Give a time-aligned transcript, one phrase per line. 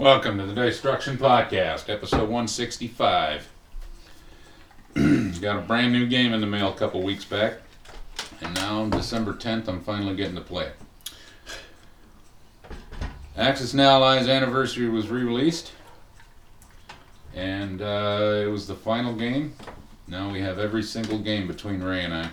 [0.00, 3.50] Welcome to the Destruction Podcast, episode 165.
[5.42, 7.58] Got a brand new game in the mail a couple weeks back,
[8.40, 10.76] and now December 10th, I'm finally getting to play it.
[13.36, 15.72] Axis and Allies Anniversary was re released,
[17.34, 19.52] and uh, it was the final game.
[20.08, 22.30] Now we have every single game between Ray and I,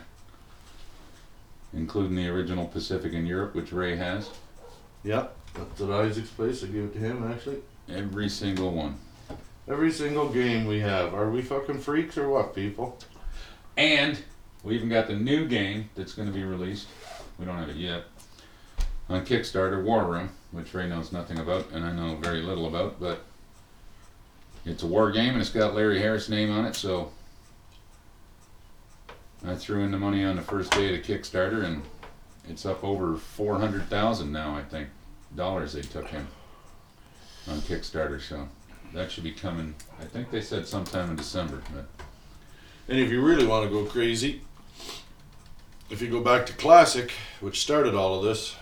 [1.74, 4.30] including the original Pacific and Europe, which Ray has.
[5.04, 5.28] Yeah,
[5.58, 6.64] that's at Isaac's place.
[6.64, 7.58] I gave it to him actually.
[7.90, 8.98] Every single one.
[9.68, 11.14] Every single game we have.
[11.14, 12.98] Are we fucking freaks or what, people?
[13.76, 14.22] And
[14.64, 16.88] we even got the new game that's going to be released.
[17.38, 18.06] We don't have it yet.
[19.10, 23.00] On Kickstarter, War Room, which Ray knows nothing about, and I know very little about,
[23.00, 23.24] but
[24.66, 27.12] it's a war game and it's got Larry Harris' name on it, so
[29.46, 31.84] I threw in the money on the first day of the Kickstarter, and
[32.50, 34.56] it's up over four hundred thousand now.
[34.56, 34.90] I think
[35.36, 36.28] dollars they took in
[37.50, 38.48] on Kickstarter, so
[38.94, 39.76] that should be coming.
[40.00, 41.86] I think they said sometime in December, but
[42.90, 44.42] And if you really want to go crazy,
[45.90, 47.12] if you go back to Classic,
[47.42, 48.56] which started all of this,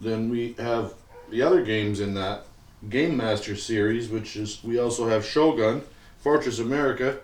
[0.00, 0.94] then we have
[1.30, 2.44] the other games in that
[2.88, 5.82] Game Master series, which is we also have Shogun,
[6.18, 7.18] Fortress America,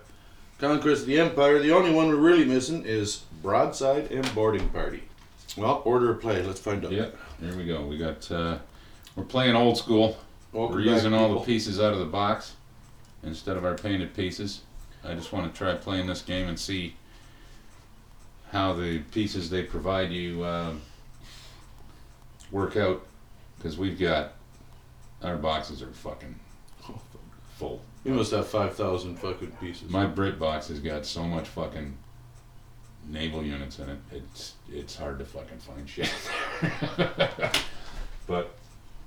[0.59, 1.59] Conquest of the Empire.
[1.59, 5.03] The only one we're really missing is Broadside and Boarding Party.
[5.57, 6.41] Well, order of play.
[6.41, 6.91] Let's find out.
[6.91, 7.85] Yep, there we go.
[7.85, 8.59] We got uh,
[9.15, 10.17] we're playing old school.
[10.53, 12.55] Welcome we're back, using all the pieces out of the box
[13.23, 14.61] instead of our painted pieces.
[15.03, 16.95] I just want to try playing this game and see
[18.51, 20.73] how the pieces they provide you uh,
[22.51, 23.05] work out
[23.57, 24.33] because we've got
[25.23, 26.35] our boxes are fucking
[27.57, 27.81] full.
[28.03, 29.89] You must have five thousand fucking pieces.
[29.89, 31.97] My Brit box has got so much fucking
[33.09, 33.99] naval units in it.
[34.11, 36.13] It's it's hard to fucking find shit.
[38.27, 38.55] but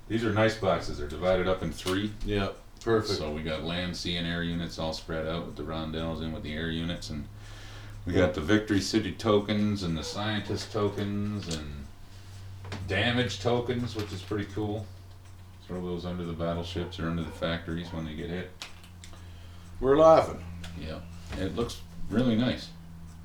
[0.09, 0.99] these are nice boxes.
[0.99, 2.13] They're divided up in three.
[2.25, 2.49] yeah,
[2.83, 3.19] perfect.
[3.19, 6.33] So we got land, sea, and air units all spread out with the roundels in
[6.33, 7.27] with the air units, and
[8.07, 11.85] we got the victory city tokens and the scientist tokens and
[12.87, 14.87] damage tokens, which is pretty cool.
[15.67, 18.51] Throw those under the battleships or under the factories when they get hit.
[19.81, 20.45] We're laughing.
[20.79, 20.99] Yeah,
[21.41, 22.69] it looks really nice.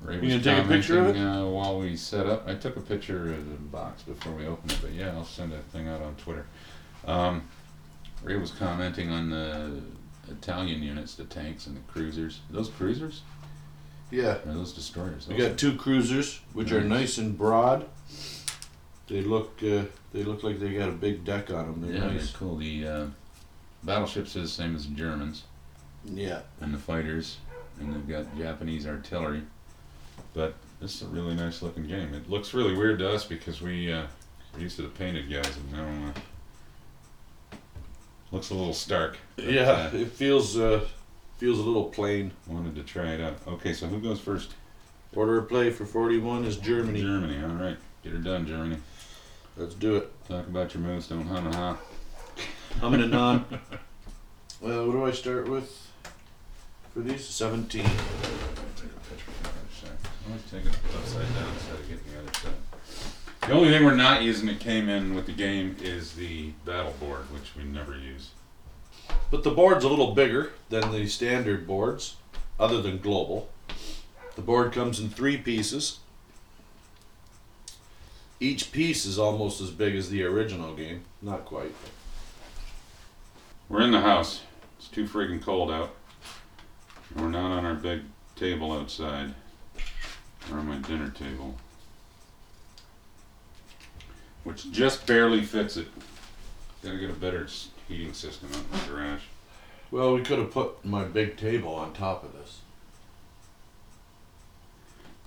[0.02, 1.12] Ray You was gonna take a picture of it?
[1.14, 4.46] commenting, Uh, while we set up, I took a picture of the box before we
[4.46, 6.46] opened it, but yeah, I'll send that thing out on Twitter.
[7.06, 7.42] Um,
[8.22, 9.80] Ray was commenting on the
[10.30, 12.40] Italian units, the tanks and the cruisers.
[12.50, 13.22] Are those cruisers?
[14.10, 14.38] Yeah.
[14.46, 15.28] Or are those destroyers?
[15.28, 17.00] We got two cruisers, which are Nice.
[17.00, 17.86] nice and broad.
[19.06, 21.80] They look, uh, they look like they got a big deck on them.
[21.82, 22.30] They're yeah, nice.
[22.30, 22.56] they're cool.
[22.56, 23.06] The uh,
[23.82, 25.44] battleships is the same as the Germans,
[26.04, 26.40] Yeah.
[26.60, 27.38] and the fighters,
[27.80, 29.42] and they've got Japanese artillery.
[30.34, 32.14] But this is a really nice looking game.
[32.14, 34.06] It looks really weird to us because we uh,
[34.54, 37.56] we're used to the painted guys, and now uh,
[38.32, 39.18] looks a little stark.
[39.36, 39.90] But, Yeah.
[39.92, 40.86] uh, It feels, uh,
[41.38, 42.32] feels a little plain.
[42.46, 43.38] wanted to try it out.
[43.46, 44.54] Okay, so who goes first?
[45.14, 47.00] Order of play for 41 is Germany.
[47.02, 47.42] Germany.
[47.42, 48.76] All right, get her done, Germany.
[49.56, 50.12] Let's do it.
[50.28, 51.76] Talk about your moves, don't hum and ha.
[52.80, 53.44] I'm in a non.
[54.60, 55.90] well, what do I start with
[56.94, 57.26] for these?
[57.26, 57.82] 17.
[57.82, 59.98] Take a picture from the other side.
[60.04, 62.52] I always take it upside down instead of getting the other side.
[63.42, 66.94] The only thing we're not using that came in with the game is the battle
[67.00, 68.30] board, which we never use.
[69.30, 72.16] But the board's a little bigger than the standard boards,
[72.58, 73.48] other than global.
[74.36, 75.98] The board comes in three pieces.
[78.38, 81.02] Each piece is almost as big as the original game.
[81.20, 81.74] Not quite.
[83.68, 84.42] We're in the house.
[84.78, 85.94] It's too friggin' cold out.
[87.16, 88.02] We're not on our big
[88.36, 89.34] table outside.
[90.50, 91.54] On my dinner table.
[94.44, 95.86] Which just barely fits it.
[96.82, 99.22] Gotta get a better s- heating system out in the garage.
[99.90, 102.60] Well, we could have put my big table on top of this.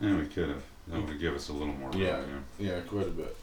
[0.02, 0.64] Yeah, we could have.
[0.88, 2.02] That would give us a little more room.
[2.02, 2.22] Yeah.
[2.60, 2.74] yeah.
[2.74, 3.36] Yeah, quite a bit.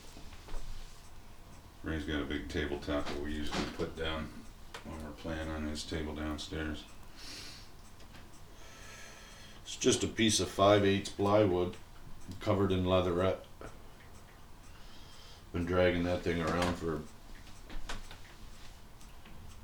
[1.82, 4.28] Ray's got a big tabletop that we usually put down
[4.84, 6.84] when we're playing on his table downstairs.
[9.70, 11.76] It's just a piece of 5 eighths plywood
[12.40, 13.44] covered in leatherette.
[15.52, 17.02] Been dragging that thing around for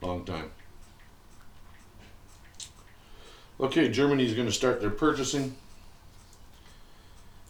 [0.00, 0.52] a long time.
[3.58, 5.56] Okay, Germany's going to start their purchasing.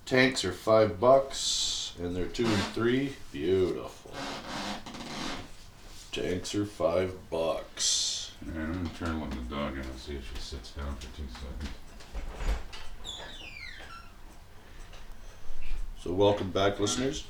[0.07, 3.17] Tanks are five bucks, and they're two and three.
[3.33, 4.13] Beautiful.
[6.11, 8.31] Tanks are five bucks.
[8.41, 11.15] And I'm gonna to let the dog in and see if she sits down for
[11.15, 11.71] two seconds.
[16.03, 17.25] So, welcome back, listeners.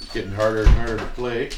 [0.00, 1.50] It's getting harder and harder to play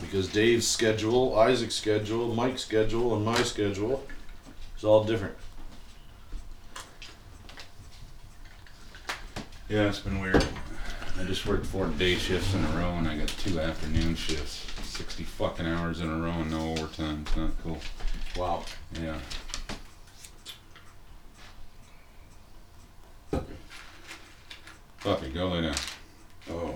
[0.00, 4.04] because Dave's schedule, Isaac's schedule, Mike's schedule, and my schedule
[4.76, 5.36] is all different.
[9.68, 10.44] Yeah, it's been weird.
[11.18, 14.71] I just worked four day shifts in a row and I got two afternoon shifts.
[14.92, 17.24] 60 fucking hours in a row and no overtime.
[17.26, 17.78] It's not cool.
[18.36, 18.62] Wow.
[19.00, 19.16] Yeah.
[25.00, 25.74] Puppy, go lay down.
[26.50, 26.74] Oh.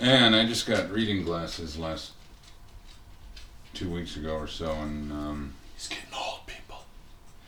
[0.00, 2.12] And I just got reading glasses last
[3.74, 6.84] two weeks ago or so, and um, He's getting old, people.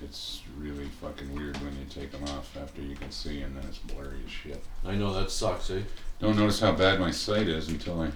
[0.02, 3.64] it's really fucking weird when you take them off after you can see, and then
[3.66, 4.62] it's blurry as shit.
[4.84, 5.80] I know that sucks, eh?
[6.20, 8.10] Don't notice how bad my sight is until I.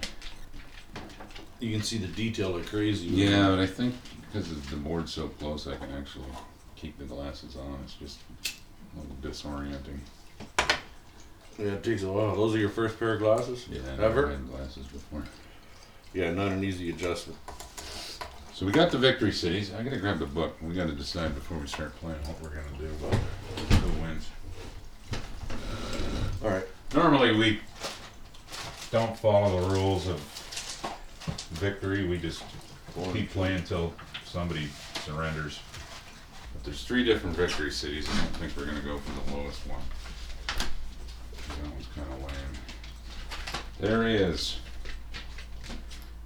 [1.59, 3.07] You can see the detail like crazy.
[3.07, 6.25] Yeah, but I think because the board's so close, I can actually
[6.75, 7.79] keep the glasses on.
[7.83, 8.19] It's just
[8.95, 9.99] a little disorienting.
[11.57, 12.35] Yeah, it takes a while.
[12.35, 13.67] Those are your first pair of glasses?
[13.69, 13.99] Yeah, I Ever?
[14.01, 15.23] never had glasses before.
[16.13, 17.37] Yeah, not an easy adjustment.
[18.53, 19.73] So we got the victory cities.
[19.73, 20.55] I gotta grab the book.
[20.61, 23.19] We gotta decide before we start playing what we're gonna do about
[23.81, 24.27] who wins.
[26.43, 26.65] All right.
[26.93, 27.59] Normally we
[28.91, 30.21] don't follow the rules of
[31.51, 32.07] victory.
[32.07, 32.43] We just
[33.13, 33.93] keep playing until
[34.25, 34.67] somebody
[35.03, 35.59] surrenders.
[36.53, 38.07] But there's three different victory cities.
[38.09, 39.81] I don't think we're gonna go for the lowest one.
[40.47, 43.61] That one's kind of lame.
[43.79, 44.57] There he is.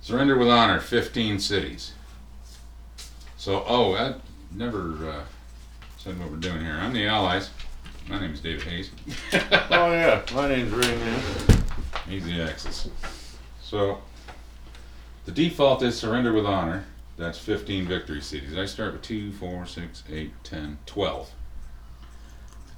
[0.01, 1.93] Surrender with honor, 15 cities.
[3.37, 4.15] So, oh, I
[4.51, 5.23] never uh,
[5.97, 6.73] said what we're doing here.
[6.73, 7.49] I'm the Allies.
[8.09, 8.91] My name is David Hayes.
[9.33, 11.21] oh yeah, my name's Ray Man.
[12.07, 12.89] He's the Axis.
[13.61, 13.99] So,
[15.25, 16.85] the default is surrender with honor.
[17.15, 18.57] That's 15 victory cities.
[18.57, 21.31] I start with 2, 4, 6, 8, 10, 12.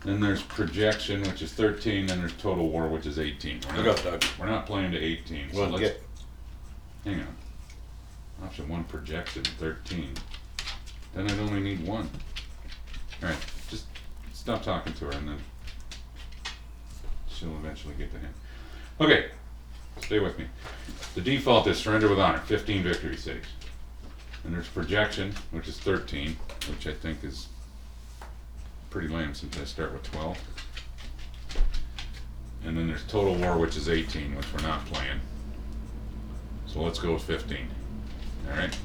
[0.03, 2.07] Then there's projection, which is 13.
[2.07, 3.61] Then there's total war, which is 18.
[3.69, 4.23] We're Look not, up, Doug.
[4.39, 5.51] we're not playing to 18.
[5.51, 6.01] So Well, let's, get
[7.05, 7.35] hang on.
[8.43, 10.13] Option 1, projection, 13.
[11.15, 12.09] Then I'd only need one.
[13.23, 13.37] Alright,
[13.69, 13.85] just
[14.33, 15.37] stop talking to her and then
[17.27, 18.33] she'll eventually get to him.
[18.99, 19.27] Okay,
[20.01, 20.45] stay with me.
[21.15, 23.45] The default is surrender with honor, 15 victory cities.
[24.43, 26.35] And there's projection, which is 13,
[26.69, 27.47] which I think is
[28.89, 30.37] pretty lame since I start with 12.
[32.63, 35.19] And then there's total war, which is 18, which we're not playing.
[36.67, 37.67] So let's go with 15.
[38.49, 38.77] All right,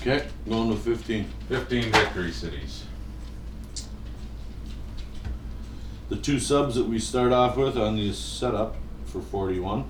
[0.00, 0.26] okay.
[0.48, 1.24] Going with 15.
[1.48, 2.84] 15 victory cities.
[6.08, 9.84] The two subs that we start off with on the setup for 41.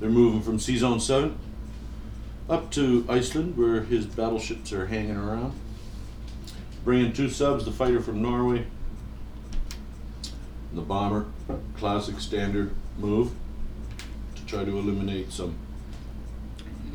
[0.00, 1.36] They're moving from Sea Zone 7
[2.48, 5.52] up to Iceland, where his battleships are hanging around.
[6.84, 8.64] Bringing two subs, the fighter from Norway,
[10.72, 11.26] the bomber,
[11.76, 13.32] classic standard move
[14.36, 15.56] to try to eliminate some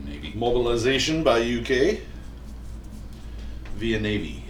[0.05, 0.31] Navy.
[0.35, 1.99] mobilization by UK
[3.75, 4.45] via Navy.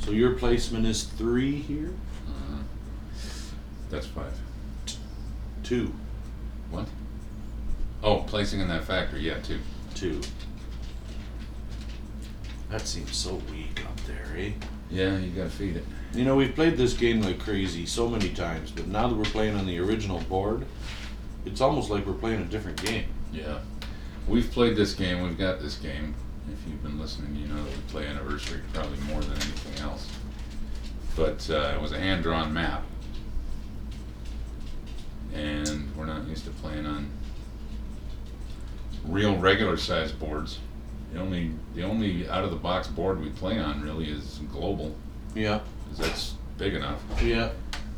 [0.00, 1.92] So your placement is three here?
[2.28, 2.62] Uh,
[3.90, 4.38] that's five.
[5.62, 5.92] Two.
[8.02, 9.58] Oh, placing in that factory, yeah, two.
[9.94, 10.20] Two.
[12.70, 14.52] That seems so weak up there, eh?
[14.90, 15.84] Yeah, you gotta feed it.
[16.14, 19.24] You know, we've played this game like crazy so many times, but now that we're
[19.24, 20.64] playing on the original board,
[21.44, 23.06] it's almost like we're playing a different game.
[23.32, 23.58] Yeah.
[24.26, 26.14] We've played this game, we've got this game.
[26.52, 30.08] If you've been listening, you know that we play Anniversary probably more than anything else.
[31.16, 32.84] But uh, it was a hand drawn map.
[35.34, 37.10] And we're not used to playing on
[39.08, 40.58] real regular size boards.
[41.12, 44.94] The only the only out of the box board we play on really is global,
[45.34, 45.60] Yeah.
[45.88, 47.00] 'cause that's big enough.
[47.22, 47.50] Yeah.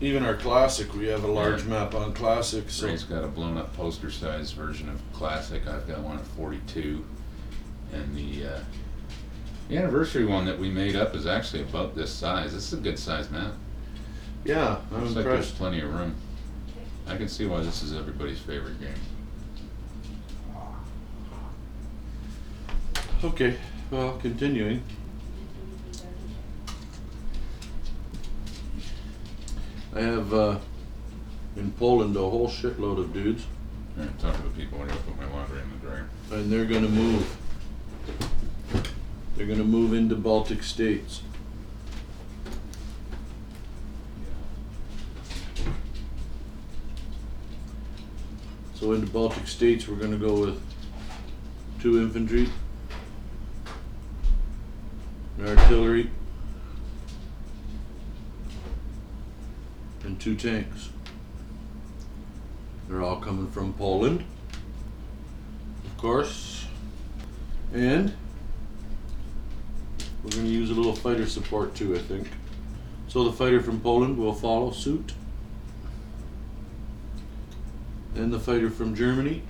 [0.02, 3.59] Even our classic, we have a large map on classic, so Ray's got a blown
[3.59, 5.67] up poster size version of Classic.
[5.69, 7.05] I've got one at 42.
[7.93, 8.59] And the, uh,
[9.69, 12.55] the anniversary one that we made up is actually about this size.
[12.55, 13.52] This is a good size map.
[14.45, 15.57] yeah, I'm Looks like there's impressed.
[15.59, 16.14] plenty of room.
[17.07, 18.95] I can see why this is everybody's favorite game.
[23.23, 23.55] Okay,
[23.91, 24.83] well, continuing.
[29.95, 30.59] I have uh,
[31.55, 33.45] in Poland a whole shitload of dudes,
[34.19, 36.09] talk to the people when I put my laundry in the dryer.
[36.31, 37.37] and they're gonna move.
[39.37, 41.21] They're gonna move into Baltic states.
[48.77, 50.62] So into Baltic states, we're gonna go with
[51.81, 52.50] two infantry, an
[55.47, 56.11] artillery,
[60.04, 60.90] and two tanks.
[62.88, 64.25] They're all coming from Poland,
[65.85, 66.66] of course.
[67.73, 68.12] And
[70.23, 72.28] we're going to use a little fighter support too, I think.
[73.09, 75.12] So the fighter from Poland will follow suit.
[78.14, 79.42] And the fighter from Germany.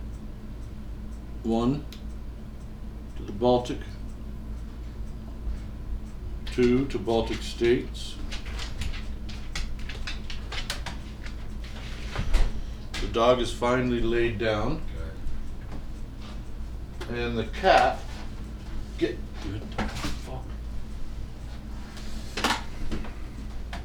[1.42, 1.84] One
[3.16, 3.78] to the Baltic.
[6.60, 8.16] Two to Baltic states.
[13.00, 14.82] The dog is finally laid down.
[17.08, 18.00] And the cat
[18.98, 19.62] get good.
[20.26, 20.44] Fuck.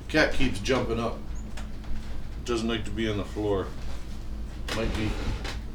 [0.10, 1.18] Cat keeps jumping up.
[2.44, 3.68] Doesn't like to be on the floor.
[4.76, 5.10] Might be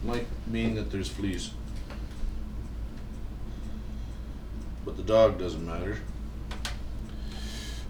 [0.05, 1.53] might mean that there's fleas.
[4.85, 5.97] But the dog doesn't matter.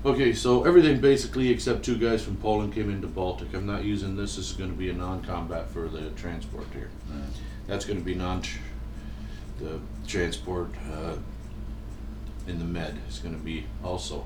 [0.03, 3.53] Okay, so everything basically except two guys from Poland came into Baltic.
[3.53, 4.37] I'm not using this.
[4.37, 6.89] This is going to be a non-combat for the transport here.
[7.13, 7.29] Alright.
[7.67, 8.43] That's going to be non.
[9.59, 11.17] The transport uh,
[12.47, 14.25] in the med is going to be also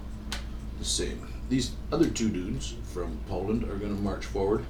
[0.78, 1.26] the same.
[1.48, 4.64] These other two dudes from Poland are going to march forward.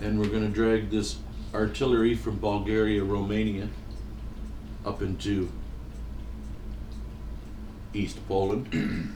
[0.00, 1.16] And we're going to drag this
[1.52, 3.68] artillery from Bulgaria, Romania
[4.86, 5.50] up into
[7.94, 8.68] East Poland.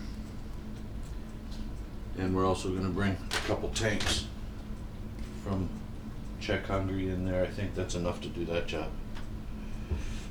[2.18, 4.26] and we're also going to bring a couple tanks
[5.42, 5.68] from
[6.40, 7.45] Czech Hungary in there.
[7.45, 8.88] I think that's enough to do that job.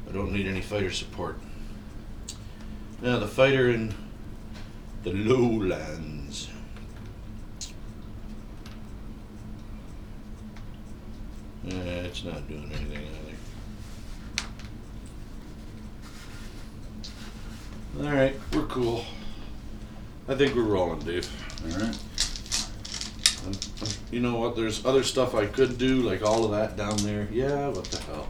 [0.07, 1.39] I don't need any fighter support.
[3.01, 3.93] Now, the fighter in
[5.03, 6.49] the lowlands.
[11.67, 13.25] Eh, it's not doing anything, I
[17.95, 18.07] think.
[18.07, 19.05] Alright, we're cool.
[20.27, 21.29] I think we're rolling, Dave.
[21.63, 21.97] Alright.
[23.45, 24.55] Um, um, You know what?
[24.55, 27.27] There's other stuff I could do, like all of that down there.
[27.31, 28.27] Yeah, what the hell?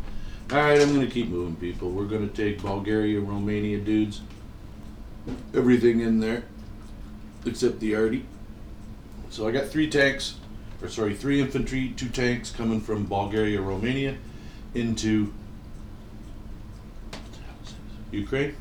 [0.52, 1.90] All right, I'm gonna keep moving, people.
[1.90, 4.22] We're gonna take Bulgaria, Romania dudes,
[5.56, 6.44] everything in there,
[7.46, 8.26] except the arty.
[9.32, 10.36] So I got three tanks,
[10.82, 14.18] or sorry, three infantry, two tanks coming from Bulgaria, Romania,
[14.76, 15.34] into
[17.12, 17.76] what the hell is this?
[18.12, 18.56] Ukraine.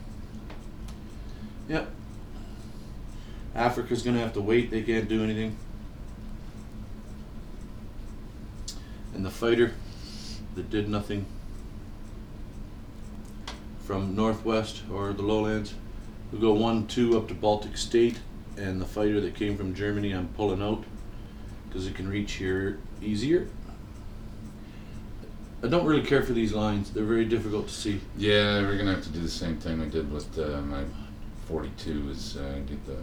[1.68, 1.88] Yep.
[3.54, 4.70] Africa's gonna have to wait.
[4.70, 5.56] They can't do anything.
[9.14, 9.72] and the fighter
[10.56, 11.24] that did nothing
[13.84, 15.74] from northwest or the lowlands
[16.32, 18.18] we go one two up to baltic state
[18.56, 20.84] and the fighter that came from germany i'm pulling out
[21.68, 23.46] because it can reach here easier
[25.62, 28.94] i don't really care for these lines they're very difficult to see Yeah, we're gonna
[28.94, 30.82] have to do the same thing we did with uh, my
[31.46, 32.96] 42 is uh, get the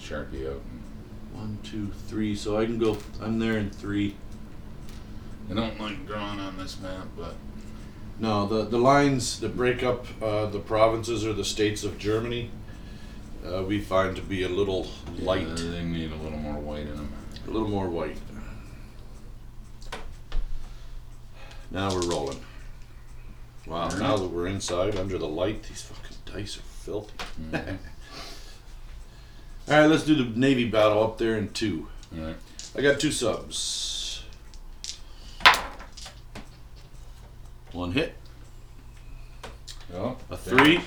[0.00, 0.60] Sharpie out.
[1.32, 4.14] one two three so i can go i'm there in three
[5.50, 7.34] I don't like drawing on this map, but
[8.18, 12.50] no the, the lines that break up uh, the provinces or the states of germany
[13.46, 14.88] uh, we find to be a little
[15.18, 17.12] light they need a little more white in them.
[17.46, 18.18] A little more white.
[21.70, 22.40] Now we're rolling.
[23.66, 27.12] Wow, now that we're inside under the light, these fucking dice are filthy.
[27.50, 27.78] Mhm.
[29.68, 31.88] Alright, let's do the Navy battle up there in two.
[32.16, 32.36] Alright.
[32.76, 34.22] I got two subs.
[37.72, 38.14] One hit,
[39.94, 40.80] Oh, a three,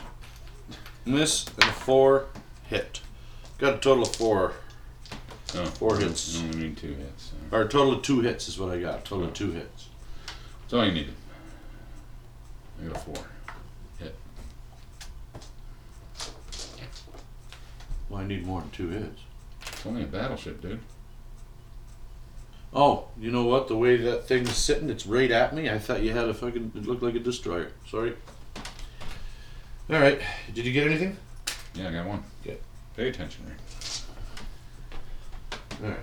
[1.05, 2.25] miss, and a four,
[2.67, 3.01] hit.
[3.59, 4.53] Got a total of four.
[5.55, 6.37] Oh, Four hits.
[6.39, 7.31] Only need two hits.
[7.51, 7.57] So.
[7.57, 9.03] Or a total of two hits is what I got.
[9.05, 9.87] Total of two hits.
[10.61, 11.13] That's all you needed.
[12.81, 13.25] I got a four.
[18.09, 19.21] Well, I need more than two hits.
[19.67, 20.79] It's only a battleship, dude.
[22.73, 23.67] Oh, you know what?
[23.67, 25.69] The way that thing's sitting, it's right at me.
[25.69, 26.71] I thought you had a fucking.
[26.75, 27.71] It looked like a destroyer.
[27.87, 28.15] Sorry.
[29.89, 30.21] All right.
[30.53, 31.17] Did you get anything?
[31.73, 32.23] Yeah, I got one.
[32.43, 32.59] Good.
[32.95, 33.57] Pay attention, Rick.
[35.83, 35.99] All right.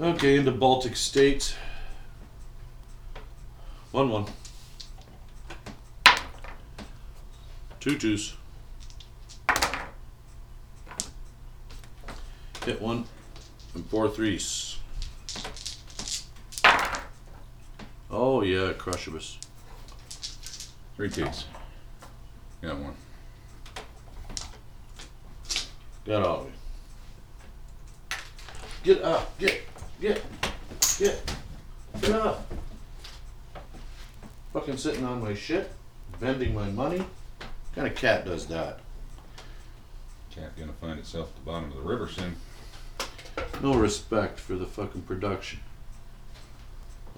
[0.00, 1.54] Okay, into Baltic states.
[3.92, 4.26] One one.
[7.84, 8.34] Two twos.
[12.64, 13.04] Hit one
[13.74, 14.78] and four threes.
[18.10, 19.36] Oh yeah, Crushibus.
[20.96, 21.44] Three twos.
[22.62, 22.94] Got one.
[26.06, 26.54] Got all of it.
[28.82, 29.60] Get up, get,
[30.00, 30.22] get,
[30.98, 31.34] get,
[32.00, 32.50] get up.
[34.54, 35.70] Fucking sitting on my shit,
[36.18, 37.04] bending my money.
[37.74, 38.78] What kind of cat does that?
[40.30, 42.36] cat gonna find itself at the bottom of the river soon.
[43.62, 45.60] No respect for the fucking production.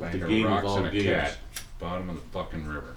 [0.00, 1.04] Of the of game of rocks all and a games.
[1.06, 1.38] cat.
[1.78, 2.96] Bottom of the fucking river.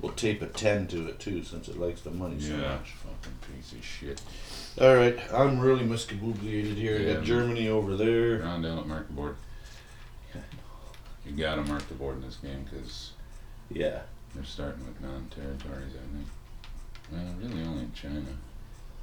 [0.00, 2.76] We'll tape a 10 to it too since it likes the money so Yeah.
[2.76, 2.90] much.
[2.92, 4.20] Fucking piece of shit.
[4.78, 6.96] Alright, I'm really miscabooblated here.
[6.96, 7.14] I Yeah.
[7.14, 8.38] got Germany over there.
[8.40, 9.36] Round down at mark the board.
[11.26, 13.10] You gotta mark the board in this game because
[13.70, 14.02] Yeah.
[14.34, 16.28] they're starting with non-territories, I think.
[17.10, 18.22] Well, really only China.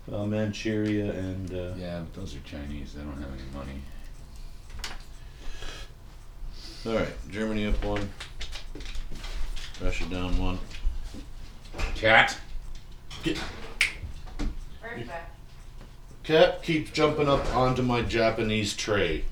[0.07, 1.51] Well, Manchuria and.
[1.53, 2.93] Uh, Yeah, but those are Chinese.
[2.93, 3.81] They don't have any money.
[6.85, 8.09] Alright, Germany up one.
[9.81, 10.59] Russia down one.
[11.95, 12.37] Cat.
[13.25, 15.07] Right.
[16.23, 19.23] Cat keeps jumping up onto my Japanese tray.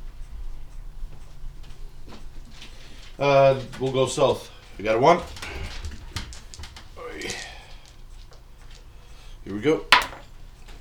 [3.21, 4.49] Uh, we'll go south.
[4.79, 5.19] We got a one.
[9.45, 9.85] Here we go.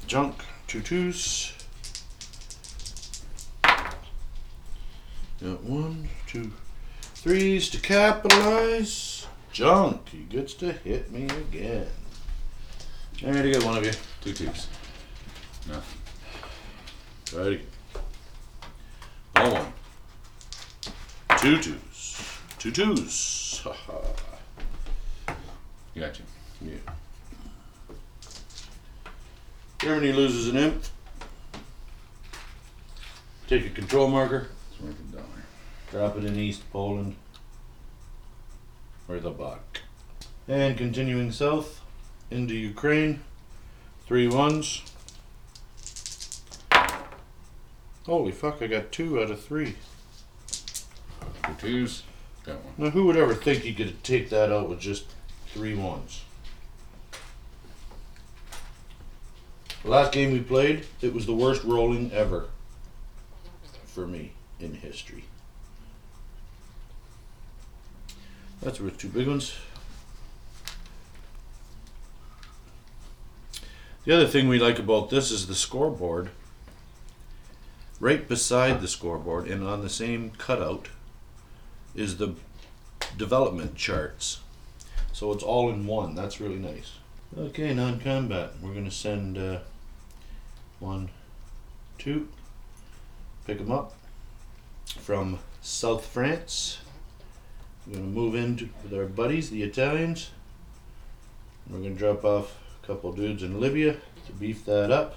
[0.07, 0.43] Junk.
[0.67, 1.53] Two twos.
[3.63, 6.51] Got one, two,
[7.03, 9.27] threes to capitalize.
[9.53, 10.09] Junk.
[10.09, 11.89] He gets to hit me again.
[13.19, 13.93] I got one of you.
[14.23, 14.67] Two twos.
[15.69, 17.39] Nothing.
[17.39, 17.67] Righty.
[19.37, 19.73] All one.
[21.37, 21.90] Two twos.
[22.61, 23.63] Two twos.
[23.65, 25.35] Ha ha.
[25.97, 26.23] Gotcha.
[26.61, 26.75] Yeah.
[29.79, 30.85] Germany loses an imp.
[33.49, 34.49] Take a control marker.
[34.73, 35.25] It's worth a dollar.
[35.91, 37.17] Drop it in East Poland.
[39.09, 39.81] Or the buck.
[40.47, 41.81] And continuing south
[42.31, 43.23] into Ukraine.
[44.07, 44.83] Three ones.
[48.05, 49.77] Holy fuck, I got two out of three.
[51.47, 52.03] Two twos.
[52.51, 52.75] Got one.
[52.79, 55.05] Now, who would ever think you could take that out with just
[55.49, 56.25] three ones?
[59.85, 62.49] The last game we played, it was the worst rolling ever
[63.87, 65.25] for me in history.
[68.61, 69.55] That's worth two big ones.
[74.05, 76.31] The other thing we like about this is the scoreboard.
[78.01, 80.89] Right beside the scoreboard and on the same cutout
[81.95, 82.35] is the
[83.17, 84.41] development charts.
[85.13, 86.15] So it's all in one.
[86.15, 86.93] That's really nice.
[87.37, 88.55] Okay, non-combat.
[88.61, 89.59] We're gonna send uh,
[90.79, 91.11] one,
[91.99, 92.29] two.
[93.47, 93.95] Pick them up
[94.99, 96.79] from South France.
[97.87, 100.31] We're gonna move in with our buddies, the Italians.
[101.69, 105.17] We're gonna drop off a couple dudes in Libya to beef that up.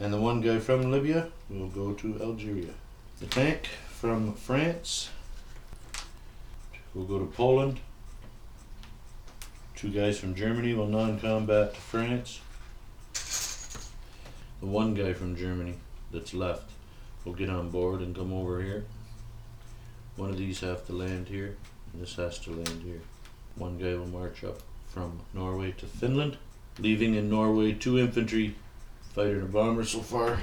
[0.00, 2.72] And the one guy from Libya will go to Algeria.
[3.20, 5.10] The tank from France
[6.94, 7.80] We'll go to Poland.
[9.74, 12.40] Two guys from Germany will non-combat to France.
[14.60, 15.74] The one guy from Germany
[16.12, 16.70] that's left
[17.24, 18.84] will get on board and come over here.
[20.16, 21.56] One of these have to land here,
[21.92, 23.00] and this has to land here.
[23.56, 26.36] One guy will march up from Norway to Finland,
[26.78, 28.54] leaving in Norway two infantry,
[29.14, 30.40] fighter and a bomber so far.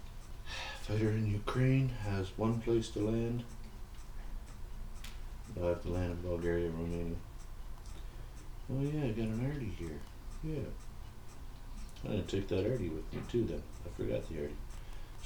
[0.82, 3.42] Fighter in Ukraine has one place to land.
[5.56, 7.16] They'll have to land in Bulgaria, and Romania.
[8.70, 9.98] Oh yeah, I got an Artie here.
[10.44, 10.68] Yeah.
[12.04, 13.62] I didn't take that Artie with me too then.
[13.84, 14.54] I forgot the Artie.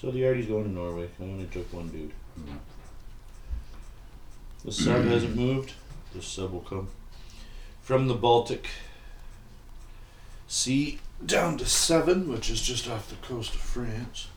[0.01, 1.09] So the Artie's going to Norway.
[1.21, 2.13] I only took one dude.
[2.39, 2.59] Mhm.
[4.65, 5.73] The sub hasn't moved.
[6.15, 6.89] The sub will come
[7.83, 8.69] from the Baltic
[10.47, 14.29] Sea down to seven, which is just off the coast of France.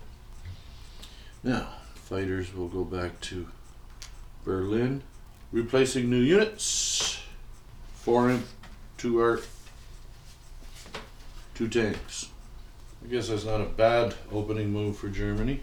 [1.43, 3.47] Now, fighters will go back to
[4.45, 5.03] Berlin,
[5.53, 7.21] replacing new units.
[7.93, 8.45] Four imp,
[8.97, 9.47] two art,
[11.55, 12.27] two tanks.
[13.01, 15.61] I guess that's not a bad opening move for Germany.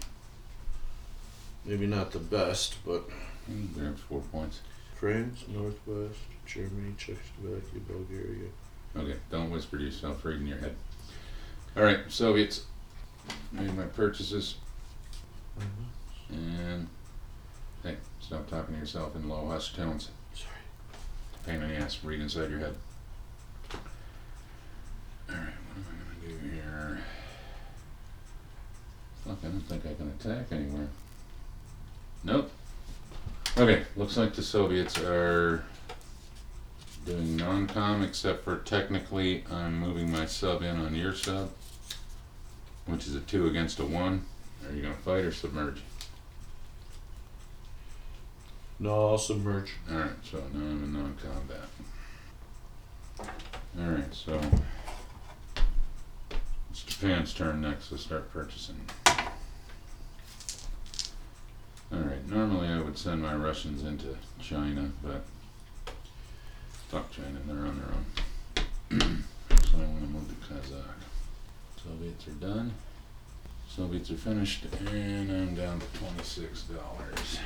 [1.65, 3.03] Maybe not the best, but
[3.47, 4.61] He grabs four points.
[4.95, 8.49] France, Northwest, Germany, Czechoslovakia, Bulgaria.
[8.95, 10.75] Okay, don't whisper to yourself, read in your head.
[11.77, 12.65] Alright, Soviets.
[13.51, 14.55] Made my purchases.
[16.29, 16.87] And.
[17.83, 20.09] Hey, stop talking to yourself in low hush tones.
[20.35, 20.53] Sorry.
[21.45, 22.75] Pain in the ass, read inside your head.
[25.27, 26.99] Alright, what am I gonna do here?
[29.25, 30.87] Fuck, I don't think I can attack anywhere.
[32.23, 32.51] Nope.
[33.57, 35.63] Okay, looks like the Soviets are
[37.05, 41.49] doing non-com except for technically I'm moving my sub in on your sub,
[42.85, 44.25] which is a two against a one.
[44.67, 45.81] Are you gonna fight or submerge?
[48.81, 49.73] No, I'll submerge.
[49.91, 51.69] Alright, so now I'm in non-combat.
[53.79, 54.41] Alright, so.
[56.71, 58.81] It's Japan's turn next to start purchasing.
[61.93, 65.25] Alright, normally I would send my Russians into China, but.
[66.89, 69.23] Fuck China, they're on their own.
[69.71, 70.83] So I'm gonna move to Kazakh.
[71.81, 72.73] Soviets are done.
[73.69, 77.39] Soviets are finished, and I'm down to twenty-six dollars.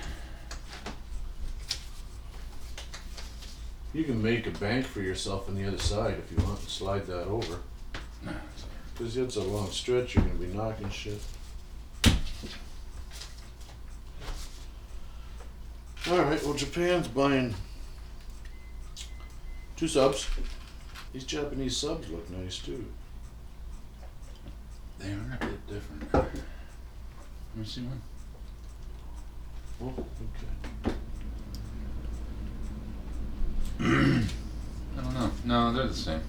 [3.96, 6.68] You can make a bank for yourself on the other side if you want and
[6.68, 7.60] slide that over.
[8.26, 8.34] Nah,
[8.94, 11.22] Because it's a long stretch, you're gonna be knocking shit.
[16.06, 17.56] Alright, well Japan's buying
[19.78, 20.28] two subs.
[21.14, 22.86] These Japanese subs look nice too.
[25.00, 26.14] They are a bit different.
[26.14, 26.26] Let
[27.56, 28.02] me see one.
[29.82, 30.75] Oh, okay.
[33.80, 33.84] I
[34.98, 35.32] don't know.
[35.44, 36.22] No, they're the same.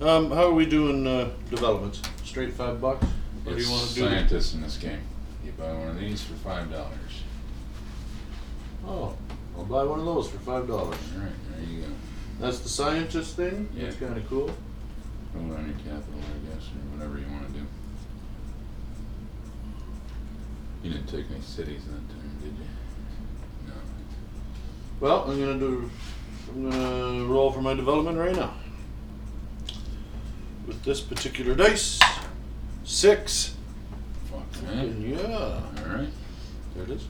[0.00, 2.00] Um, how are we doing uh, developments?
[2.24, 3.04] Straight five bucks?
[3.44, 4.00] What do you want to do?
[4.02, 5.00] scientists in this game.
[5.44, 7.22] You buy one of these for five dollars.
[8.86, 9.14] Oh,
[9.56, 10.98] I'll buy one of those for five dollars.
[11.16, 11.88] All right, there you go.
[12.38, 13.68] That's the scientist thing?
[13.76, 14.08] That's Yeah.
[14.08, 14.46] kinda cool.
[15.34, 17.66] Vote on your capital, I guess, or whatever you want to do.
[20.82, 22.64] You didn't take any cities that time, did you?
[23.66, 23.74] No.
[25.00, 25.90] Well, I'm gonna do,
[26.52, 28.54] I'm gonna roll for my development right now.
[30.66, 31.98] With this particular dice,
[32.84, 33.54] six.
[34.30, 35.00] Fuck, man.
[35.00, 36.08] Yeah, All right.
[36.74, 37.06] there it is.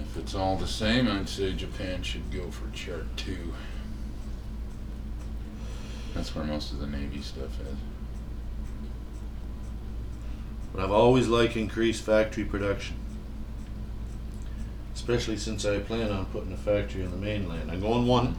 [0.00, 3.52] If it's all the same, I'd say Japan should go for chart two.
[6.14, 7.76] That's where most of the Navy stuff is.
[10.72, 12.96] But I've always liked increased factory production.
[15.08, 17.70] Especially since I plan on putting a factory on the mainland.
[17.70, 18.36] I'm going one.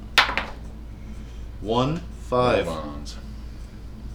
[1.62, 2.68] One, five.
[2.68, 3.16] Bonds.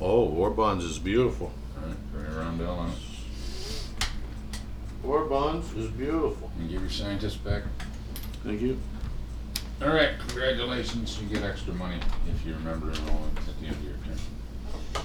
[0.00, 1.52] Oh, War Bonds is beautiful.
[1.76, 4.06] All right, put a roundel on it.
[5.02, 6.52] War Bonds is beautiful.
[6.60, 7.64] And give your scientists back.
[8.44, 8.78] Thank you.
[9.82, 11.18] All right, congratulations.
[11.20, 11.98] You get extra money
[12.30, 15.04] if you remember to roll it at the end of your turn.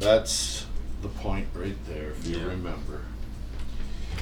[0.00, 0.66] That's
[1.02, 2.46] the point right there, if you Yeah.
[2.46, 3.02] remember.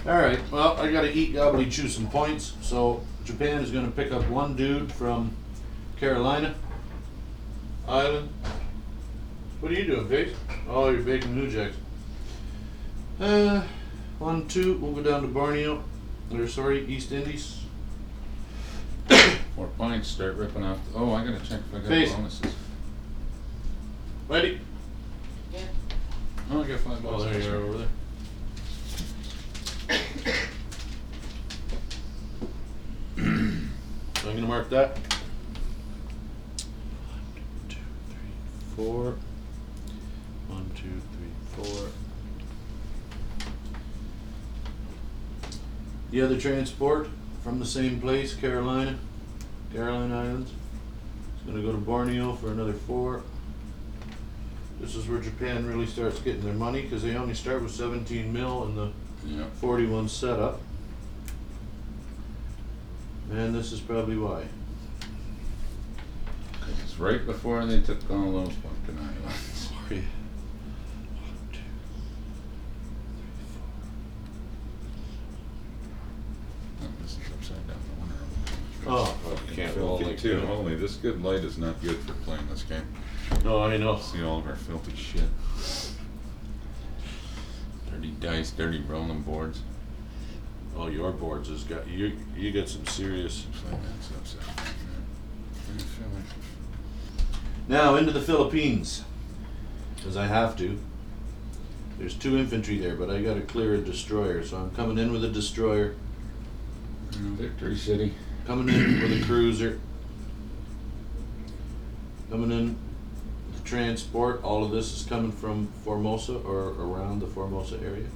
[0.04, 4.28] Alright, well, I gotta eat gobbly chew some points, so Japan is gonna pick up
[4.28, 5.36] one dude from
[5.96, 6.54] Carolina
[7.86, 8.28] Island.
[9.60, 10.34] What are you doing, Paige?
[10.68, 11.76] Oh, you're baking New Jacks.
[13.20, 13.62] Uh,
[14.18, 15.84] one, two, we'll go down to Borneo,
[16.34, 17.60] or sorry, East Indies.
[19.54, 20.78] Four points, start ripping off.
[20.96, 22.12] Oh, I gotta check if I got Face.
[22.12, 22.54] bonuses.
[24.28, 24.60] Ready?
[26.50, 27.44] Oh, I got five Oh, bonuses.
[27.44, 27.88] there you are over there.
[34.34, 34.98] Gonna mark that.
[37.08, 37.20] One,
[37.68, 37.76] two,
[38.08, 39.16] three, four.
[40.48, 41.88] One, two, three, four.
[46.10, 47.08] The other transport
[47.42, 48.98] from the same place, Carolina,
[49.72, 50.52] Caroline Islands.
[51.36, 53.22] It's gonna go to Borneo for another four.
[54.80, 58.32] This is where Japan really starts getting their money because they only start with 17
[58.32, 58.90] mil in the
[59.24, 59.44] Yeah.
[59.60, 60.60] 41 setup.
[63.32, 64.44] And this is probably why.
[66.84, 69.34] It's right before they took all those fucking islands.
[69.88, 70.04] Sorry.
[71.16, 71.58] One, two,
[76.82, 77.76] Oh, this is upside down.
[77.96, 78.14] No wonder
[78.86, 79.04] Oh,
[79.36, 80.40] Fucking can't roll like too.
[80.40, 82.86] Holy, this good light is not good for playing this game.
[83.44, 83.98] No, I know.
[83.98, 85.24] See all of our filthy shit.
[87.90, 89.62] Dirty dice, dirty rolling boards.
[90.76, 92.16] Oh, your boards has got you.
[92.36, 93.46] You get some serious.
[93.70, 94.74] Looks that's upside down.
[95.68, 96.06] yeah.
[97.68, 99.04] I Now into the Philippines,
[99.96, 100.78] because I have to.
[101.98, 105.12] There's two infantry there, but I got to clear a destroyer, so I'm coming in
[105.12, 105.94] with a destroyer,
[107.12, 108.14] Victory City.
[108.46, 109.78] coming in with a cruiser,
[112.30, 112.76] coming in
[113.52, 114.42] with transport.
[114.42, 118.08] All of this is coming from Formosa or around the Formosa area.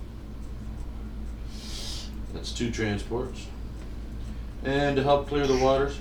[2.37, 3.47] That's two transports.
[4.63, 5.99] And to help clear the waters,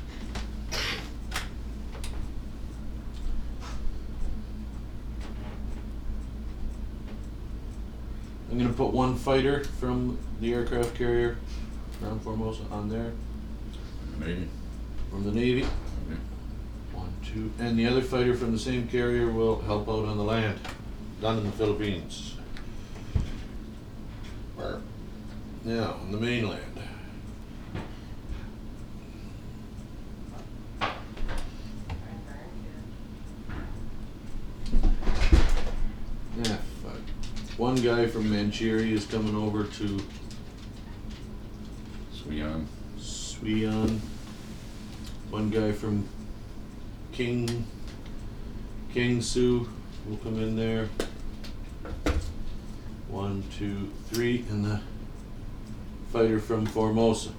[8.52, 11.38] I'm gonna put one fighter from the aircraft carrier
[12.04, 13.14] around Formosa on there,
[14.20, 14.50] Maybe.
[15.10, 15.62] from the Navy.
[15.64, 16.20] Okay.
[16.92, 20.24] One, two, and the other fighter from the same carrier will help out on the
[20.24, 20.60] land,
[21.22, 22.36] down in the Philippines.
[25.66, 26.62] Now, on the mainland.
[36.38, 37.00] Yeah, fuck.
[37.58, 40.00] One guy from Manchuria is coming over to
[42.14, 42.68] Sweon.
[43.00, 44.00] Suiyuan.
[45.32, 46.08] One guy from
[47.12, 47.66] King
[48.94, 49.68] Kiangsu
[50.08, 50.90] will come in there.
[53.08, 54.82] One, two, three, and the
[56.16, 57.32] fighter from Formosa.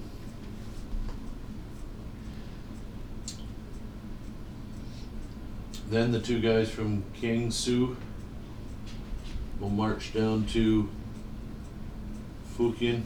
[5.89, 7.95] Then the two guys from Kiangsu
[9.59, 10.87] will march down to
[12.55, 13.01] Fukien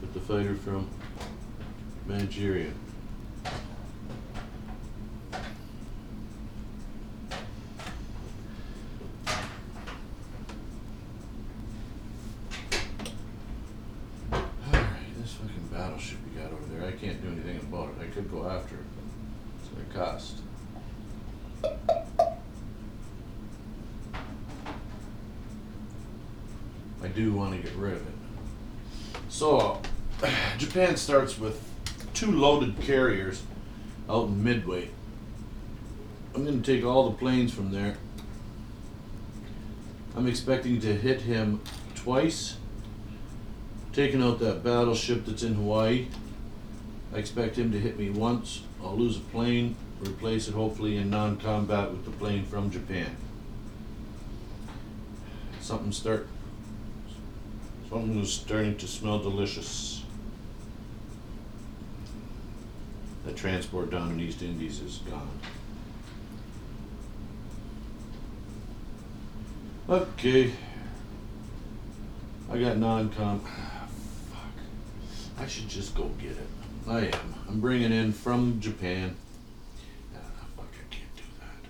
[0.00, 0.88] with the fighter from
[2.06, 2.70] Manchuria.
[14.72, 17.94] Alright, this fucking battleship you got over there, I can't do anything about it.
[18.02, 18.80] I could go after it.
[19.60, 20.38] It's gonna cost.
[27.02, 28.14] I do want to get rid of it.
[29.28, 29.80] So,
[30.58, 31.62] Japan starts with
[32.14, 33.42] two loaded carriers
[34.08, 34.90] out in Midway.
[36.34, 37.96] I'm going to take all the planes from there.
[40.16, 41.60] I'm expecting to hit him
[41.94, 42.56] twice.
[43.92, 46.08] Taking out that battleship that's in Hawaii.
[47.12, 48.62] I expect him to hit me once.
[48.82, 53.16] I'll lose a plane, replace it hopefully in non combat with the plane from Japan.
[55.60, 56.26] Something start
[57.94, 60.03] Something is starting to smell delicious.
[63.24, 65.40] The transport down in East Indies is gone.
[69.88, 70.52] Okay.
[72.50, 73.40] I got non-com.
[73.40, 74.40] Fuck.
[75.38, 76.48] I should just go get it.
[76.86, 77.34] I am.
[77.48, 79.16] I'm bringing in from Japan.
[80.14, 80.18] Ah,
[80.58, 81.68] I can't do that.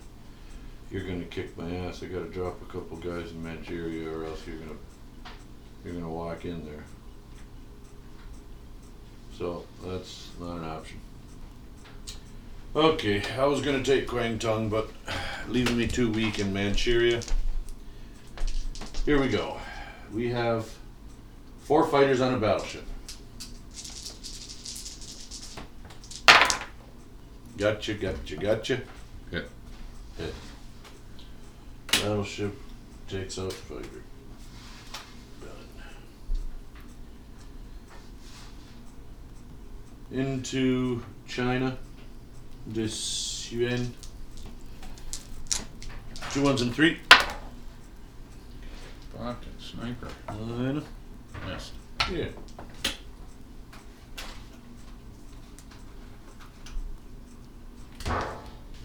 [0.90, 2.02] You're gonna kick my ass.
[2.02, 4.78] I gotta drop a couple guys in Manchuria, or else you're gonna
[5.84, 6.84] you're gonna walk in there.
[9.38, 11.00] So that's not an option.
[12.76, 14.90] Okay, I was gonna take Kwang Tung, but
[15.46, 17.20] leaving me too weak in Manchuria.
[19.04, 19.58] Here we go.
[20.12, 20.68] We have
[21.60, 22.82] four fighters on a battleship.
[27.56, 28.80] Gotcha, gotcha, gotcha.
[29.30, 29.48] Hit.
[30.18, 30.34] Hit.
[31.92, 32.56] Battleship
[33.08, 34.02] takes out fighter.
[40.10, 40.20] Done.
[40.20, 41.78] Into China.
[42.66, 43.92] This Yuan.
[46.32, 46.98] Two ones and three.
[49.16, 50.08] Fucking sniper.
[50.28, 50.82] Nine.
[51.46, 51.72] Missed.
[52.10, 52.28] Yeah.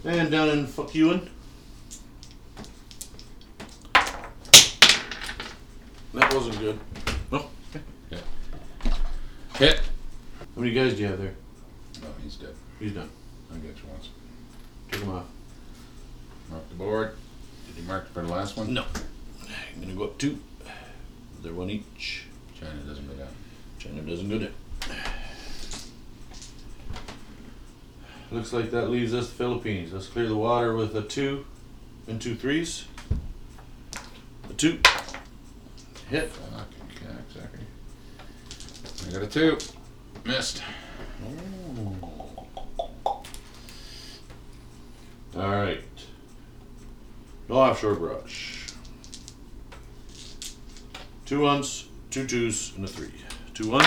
[0.04, 1.28] And down in fuck Ewan.
[6.14, 6.78] That wasn't good.
[7.32, 7.48] Oh,
[9.56, 9.78] Hit.
[9.78, 11.34] how many guys do you have there?
[12.02, 12.54] Oh, he's dead.
[12.78, 13.10] He's done.
[13.52, 14.08] I got you once.
[14.90, 15.24] Take him off.
[16.50, 17.16] Mark the board.
[17.66, 18.74] Did you mark for the last one?
[18.74, 18.84] No.
[19.74, 20.38] I'm gonna go up two.
[21.42, 22.26] They're one each.
[22.58, 23.32] China doesn't go down.
[23.78, 24.52] China doesn't go down.
[28.30, 29.92] Looks like that leaves us the Philippines.
[29.92, 31.46] Let's clear the water with a two
[32.06, 32.84] and two threes.
[34.48, 34.78] A two.
[36.08, 36.30] Hit.
[36.30, 39.08] Fucking cocksucker.
[39.08, 39.58] I got a two.
[40.24, 40.62] Missed.
[41.24, 42.39] Oh.
[45.36, 45.84] Alright.
[47.48, 48.66] No offshore brush.
[51.24, 53.12] Two ones, two twos, and a three.
[53.54, 53.86] Two ones.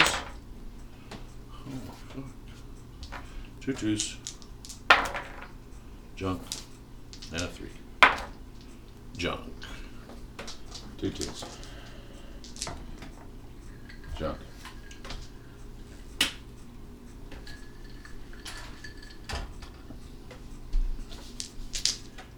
[1.51, 1.65] Oh,
[2.07, 3.19] fuck.
[3.59, 4.17] Two twos.
[6.15, 6.41] Junk.
[7.33, 7.67] And a three.
[9.17, 9.41] Junk.
[10.97, 11.43] Two twos.
[14.17, 14.37] Junk.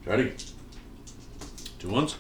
[0.06, 0.34] Ready?
[1.80, 2.16] Two ones.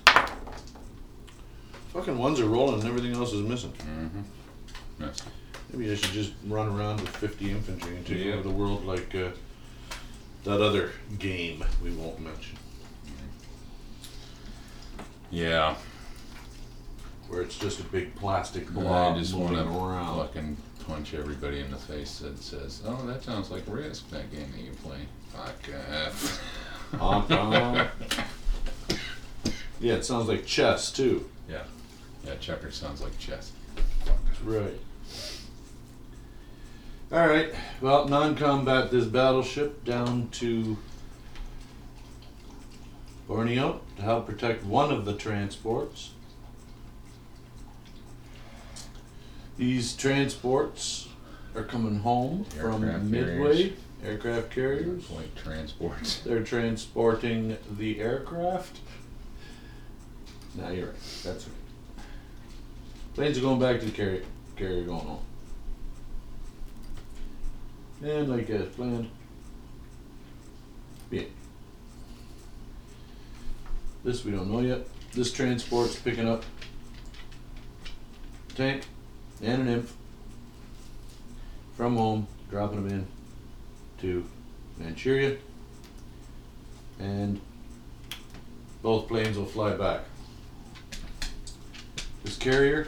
[1.93, 3.71] Fucking ones are rolling and everything else is missing.
[3.74, 5.04] Mm-hmm.
[5.06, 5.24] Missed.
[5.71, 8.34] Maybe I should just run around with 50 infantry and take Yeah.
[8.34, 9.30] over the world like uh,
[10.43, 12.58] that other game we won't mention,
[15.32, 15.76] Yeah.
[17.28, 20.17] where it's just a big plastic I blob just moving want to around.
[20.28, 24.52] fucking punch everybody in the face that says, "Oh, that sounds like Risk." That game
[24.56, 25.00] that you play.
[25.34, 26.41] Fuck off.
[26.97, 27.89] Honk, honk.
[29.79, 31.29] yeah, it sounds like chess too.
[31.49, 31.63] Yeah.
[32.25, 32.36] Yeah.
[32.36, 33.51] Checker sounds like chess.
[34.43, 34.79] Right.
[37.12, 37.53] All right.
[37.81, 40.77] Well, non-combat this battleship down to
[43.27, 46.12] Borneo to help protect one of the transports.
[49.58, 51.08] These transports
[51.55, 53.71] are coming home Aircraft from Midway carriers.
[54.05, 55.09] Aircraft carriers.
[55.09, 56.19] Like transports.
[56.25, 58.79] They're transporting the aircraft.
[60.55, 60.95] Now you're right.
[61.23, 62.05] That's right.
[63.15, 64.23] Planes are going back to the carrier.
[64.55, 65.19] Carrier going home.
[68.03, 69.09] And like as planned.
[71.11, 71.23] Yeah.
[74.03, 74.87] This we don't know yet.
[75.13, 76.43] This transport's picking up
[78.55, 78.83] tank
[79.41, 79.89] and an imp
[81.75, 83.07] from home, dropping them in
[84.01, 84.25] to
[84.77, 85.38] Manchuria,
[86.99, 87.39] and
[88.81, 90.01] both planes will fly back.
[92.23, 92.88] This carrier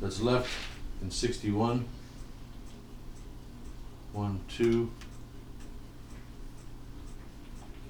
[0.00, 0.50] that's left
[1.02, 1.84] in 61,
[4.12, 4.90] 1, 2,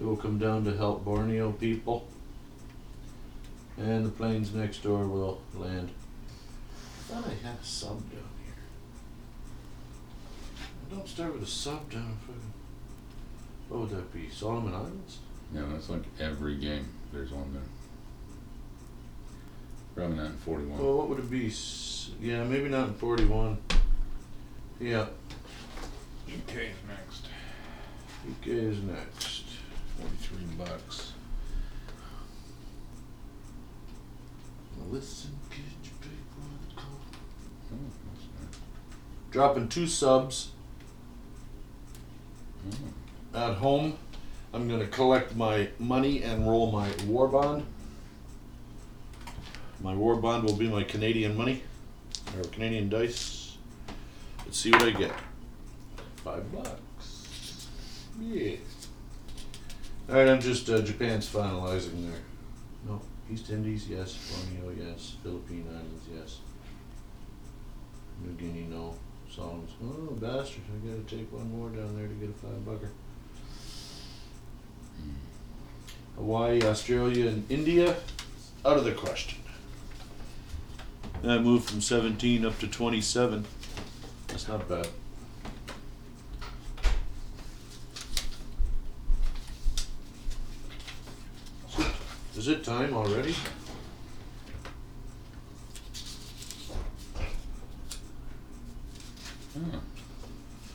[0.00, 2.06] it will come down to help Borneo people,
[3.76, 5.90] and the planes next door will land.
[7.10, 8.37] I thought I had a sub down
[10.90, 12.52] don't start with a sub down fucking.
[13.68, 14.30] What would that be?
[14.30, 15.18] Solomon Islands?
[15.54, 16.88] Yeah, that's like every game.
[17.12, 17.62] There's one there.
[19.94, 20.78] Probably not in 41.
[20.78, 21.52] Well, what would it be?
[22.20, 23.58] Yeah, maybe not in 41.
[24.80, 25.06] Yeah,
[26.28, 27.26] UK's next.
[28.28, 29.44] UK is next.
[29.98, 31.12] 43 bucks.
[34.90, 37.00] Listen, kid, you big one call.
[37.72, 37.76] Oh,
[38.12, 38.60] that's nice.
[39.30, 40.52] Dropping two subs
[43.34, 43.98] at home.
[44.52, 47.66] I'm going to collect my money and roll my war bond.
[49.80, 51.62] My war bond will be my Canadian money,
[52.36, 53.56] or Canadian dice.
[54.44, 55.12] Let's see what I get.
[56.24, 57.68] Five bucks.
[58.20, 58.56] Yeah.
[60.08, 62.20] Alright, I'm just, uh, Japan's finalizing there.
[62.86, 64.16] No, East Indies, yes.
[64.32, 65.16] Borneo, yes.
[65.22, 66.38] Philippine Islands, yes.
[68.24, 68.94] New Guinea, no.
[69.34, 72.90] Solomons, oh, bastard, I gotta take one more down there to get a five bucker.
[76.16, 77.96] Hawaii, Australia, and India,
[78.64, 79.38] out of the question.
[81.22, 83.44] That moved from 17 up to 27.
[84.28, 84.88] That's not bad.
[92.36, 93.34] Is it time already?
[99.56, 99.80] oh.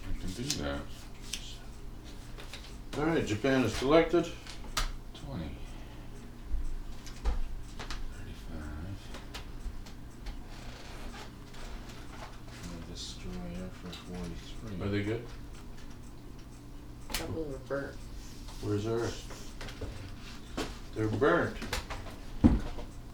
[0.10, 0.80] I can do that.
[3.24, 4.28] Alright, Japan is collected.
[5.26, 5.44] 20.
[7.24, 7.34] 35.
[12.64, 13.92] And a destroyer for
[14.68, 14.86] 43.
[14.86, 15.26] Are they good?
[17.14, 17.96] Couple were burnt.
[18.62, 19.24] Where's ours?
[20.94, 21.56] They're burnt.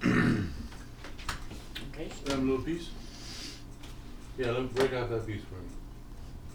[0.03, 0.47] Okay.
[2.29, 2.89] Have a little piece?
[4.39, 5.69] Yeah, let me break out that piece for me.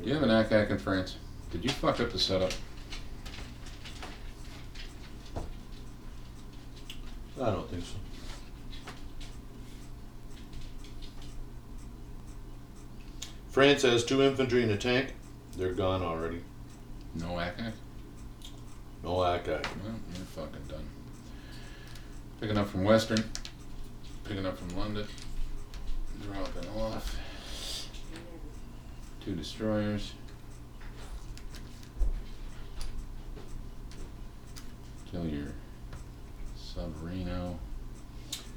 [0.02, 1.18] Do you have an ACAC in France?
[1.52, 2.50] Did you fuck up the setup?
[7.40, 7.96] I don't think so.
[13.54, 15.14] France has two infantry and a tank.
[15.56, 16.40] They're gone already.
[17.14, 17.70] No ACAC?
[19.04, 19.46] No ACAC.
[19.46, 20.84] Well, you're fucking done.
[22.40, 23.22] Picking up from Western.
[24.24, 25.06] Picking up from London.
[26.24, 27.16] Dropping off.
[29.24, 30.14] Two destroyers.
[35.12, 35.52] Kill your
[36.58, 37.54] Submarino.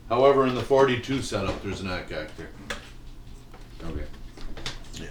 [0.10, 2.50] However, in the 42 setup, there's an ACAC there.
[3.86, 4.06] Okay.
[5.00, 5.10] Yeah.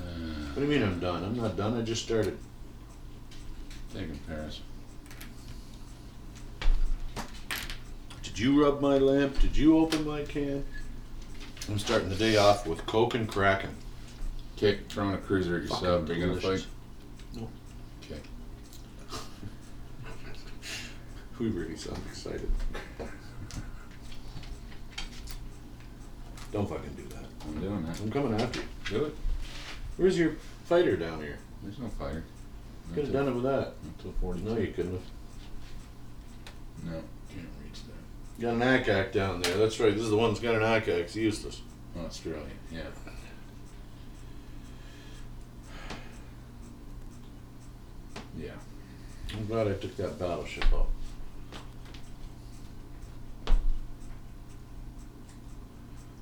[0.00, 1.22] Uh, What do you mean I'm done?
[1.22, 1.78] I'm not done.
[1.78, 2.36] I just started.
[3.94, 4.60] taking Paris.
[8.24, 9.38] Did you rub my lamp?
[9.38, 10.64] Did you open my can?
[11.68, 13.70] I'm starting the day off with Coke and Kraken.
[14.56, 16.10] Okay, throwing a cruiser at your Fucking sub.
[16.10, 16.64] Are you gonna delicious.
[16.64, 17.40] fight?
[17.40, 17.48] No.
[18.02, 18.20] Okay.
[21.38, 22.50] We really sound excited.
[26.52, 27.26] Don't fucking do that.
[27.46, 28.00] I'm doing that.
[28.00, 28.66] I'm coming after you.
[28.98, 29.14] Do it.
[29.98, 31.38] Where's your fighter down here?
[31.62, 32.22] There's no fighter.
[32.94, 33.74] Could have done it with that.
[33.84, 34.48] Until 42.
[34.48, 35.02] No, you couldn't have.
[36.84, 38.40] No, can't reach that.
[38.40, 39.58] Got an ACAC down there.
[39.58, 39.92] That's right.
[39.92, 40.88] This is the one that's got an ACAC.
[40.88, 41.60] It's useless.
[41.98, 42.80] Oh, Australia, yeah.
[48.38, 48.50] Yeah.
[49.36, 50.88] I'm glad I took that battleship up.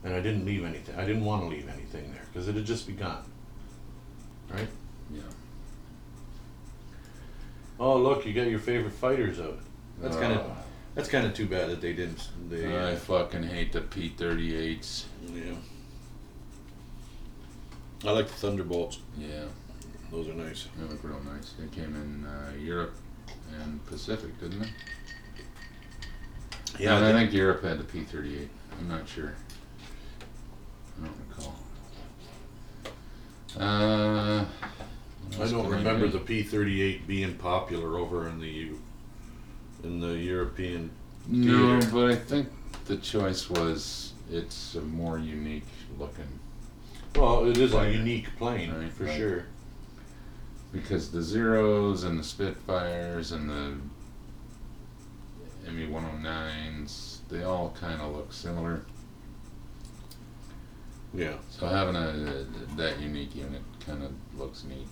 [0.03, 0.95] And I didn't leave anything.
[0.97, 3.25] I didn't want to leave anything there because it had just be gone.
[4.57, 4.69] Right?
[5.13, 5.21] Yeah.
[7.79, 9.59] Oh, look, you got your favorite fighters out.
[10.01, 10.57] That's kind of Oh,
[10.95, 12.29] that's kind of too bad that they didn't.
[12.49, 15.05] They, I uh, fucking hate the P38s.
[15.35, 15.53] yeah.
[18.05, 18.99] I like the Thunderbolts.
[19.19, 19.45] Yeah,
[20.11, 20.69] Those are nice.
[20.77, 21.55] they look real nice.
[21.59, 22.95] They came in uh, Europe
[23.61, 24.69] and Pacific, didn't they?
[26.79, 28.49] Yeah, and I think Europe had the P38.
[28.79, 29.35] I'm not sure.
[31.03, 31.57] I don't recall.
[33.57, 34.45] Uh,
[35.29, 36.13] what I else don't remember do?
[36.13, 38.81] the P thirty eight being popular over in the U-
[39.85, 40.91] in the European.
[41.27, 41.93] No, theater.
[41.93, 42.49] but I think
[42.87, 45.65] the choice was it's a more unique
[45.99, 46.29] looking
[47.17, 49.17] Well, it is a unique plane Right, for right.
[49.17, 49.45] sure.
[50.73, 53.75] because the Zeros and the Spitfires and the
[55.73, 58.83] ME 109s they all kind of look similar.
[61.17, 61.35] Yeah.
[61.51, 62.45] So having a
[62.77, 64.87] that unique unit kind of looks neat.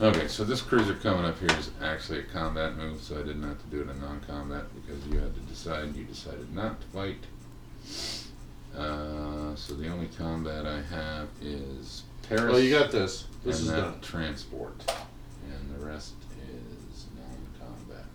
[0.00, 3.42] Okay, so this cruiser coming up here is actually a combat move, so I didn't
[3.42, 5.94] have to do it in non-combat because you had to decide.
[5.94, 7.24] You decided not to fight.
[8.76, 12.44] Uh, so the only combat I have is Paris.
[12.44, 13.26] Well, you got this.
[13.44, 14.00] This and is that done.
[14.00, 14.92] transport,
[15.44, 16.14] and the rest
[16.48, 18.06] is non-combat.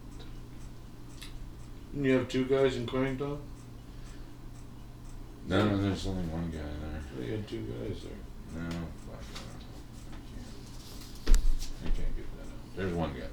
[1.93, 3.37] And you have two guys in Kwangtung?
[5.47, 7.25] No, there's only one guy there.
[7.25, 8.61] You had two guys there.
[8.63, 8.69] No,
[9.05, 9.41] fuck that.
[11.27, 11.37] I can't.
[11.83, 12.75] I can't get that out.
[12.75, 13.27] There's one guy.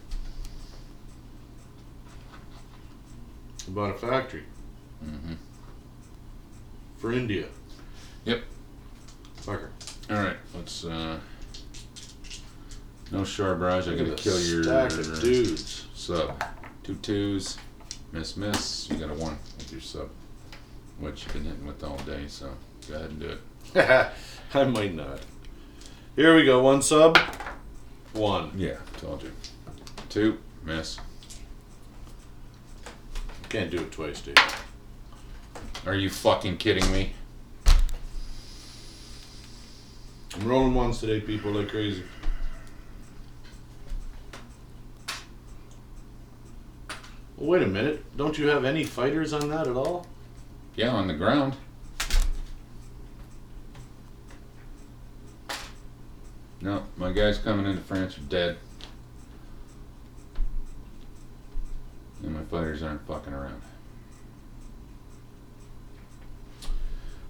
[3.69, 4.43] About a factory
[5.05, 5.35] Mm-hmm.
[6.99, 7.47] for India.
[8.25, 8.45] Yep.
[9.41, 9.69] Fucker.
[10.11, 10.85] All right, let's.
[10.85, 11.19] uh
[13.11, 13.89] No shore barrage.
[13.89, 15.87] I Look gotta at the kill your stack of dudes.
[15.95, 16.45] sub.
[16.85, 17.59] Two twos.
[18.13, 18.89] Miss, miss.
[18.91, 20.09] You got a one with your sub,
[21.03, 22.25] which you've been hitting with all day.
[22.29, 22.51] So
[22.89, 23.39] go ahead and do
[23.75, 24.09] it.
[24.55, 25.21] I might not.
[26.17, 26.63] Here we go.
[26.63, 27.19] One sub.
[28.13, 28.53] One.
[28.57, 29.33] Yeah, told you.
[30.09, 30.39] Two.
[30.65, 30.99] Miss.
[33.49, 34.39] Can't do it twice, dude.
[35.85, 37.13] Are you fucking kidding me?
[40.35, 42.05] I'm rolling ones today, people, like crazy.
[47.37, 48.17] Well, wait a minute.
[48.17, 50.07] Don't you have any fighters on that at all?
[50.75, 51.55] Yeah, on the ground.
[56.63, 58.57] No, my guys coming into France are dead.
[62.23, 63.61] And my fighters aren't fucking around.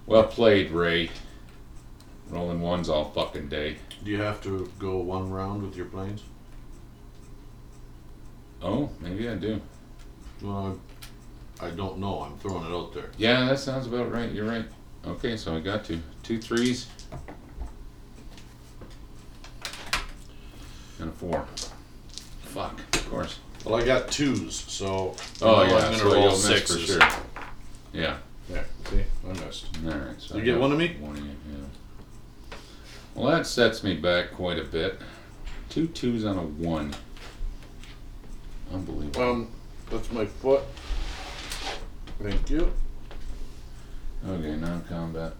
[0.07, 1.11] Well played, Ray.
[2.29, 3.77] Rolling ones all fucking day.
[4.05, 6.23] Do you have to go one round with your planes?
[8.63, 9.61] Oh, maybe I do.
[10.43, 10.79] Well,
[11.63, 12.21] I don't know.
[12.23, 13.11] I'm throwing it out there.
[13.17, 14.31] Yeah, that sounds about right.
[14.33, 14.65] You're right.
[15.07, 16.01] Okay, so I got two.
[16.23, 16.89] Two threes.
[20.99, 21.47] And a four.
[22.43, 23.39] Fuck, of course.
[23.65, 26.95] Well, I got twos, so Oh yeah, I'm gonna so roll you'll miss sixes.
[26.97, 27.09] for sure.
[27.93, 28.17] Yeah.
[28.51, 29.67] Yeah, see, I missed.
[29.87, 30.21] All right.
[30.21, 30.97] So You I get got one of me?
[31.01, 31.31] One of you.
[31.31, 32.57] Yeah.
[33.15, 34.99] Well, that sets me back quite a bit.
[35.69, 36.93] Two twos on a one.
[38.73, 39.23] Unbelievable.
[39.23, 39.49] Um,
[39.91, 40.63] that's my foot.
[42.21, 42.73] Thank you.
[44.27, 45.35] okay, non-combat.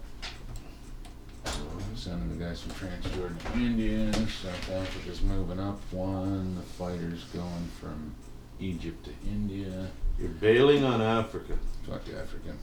[1.95, 4.11] Sending the guys from Transjordan to India.
[4.27, 6.55] South Africa's moving up one.
[6.55, 8.13] The fighters going from
[8.59, 9.87] Egypt to India.
[10.19, 11.53] You're bailing on Africa.
[11.87, 12.55] Fuck Africa.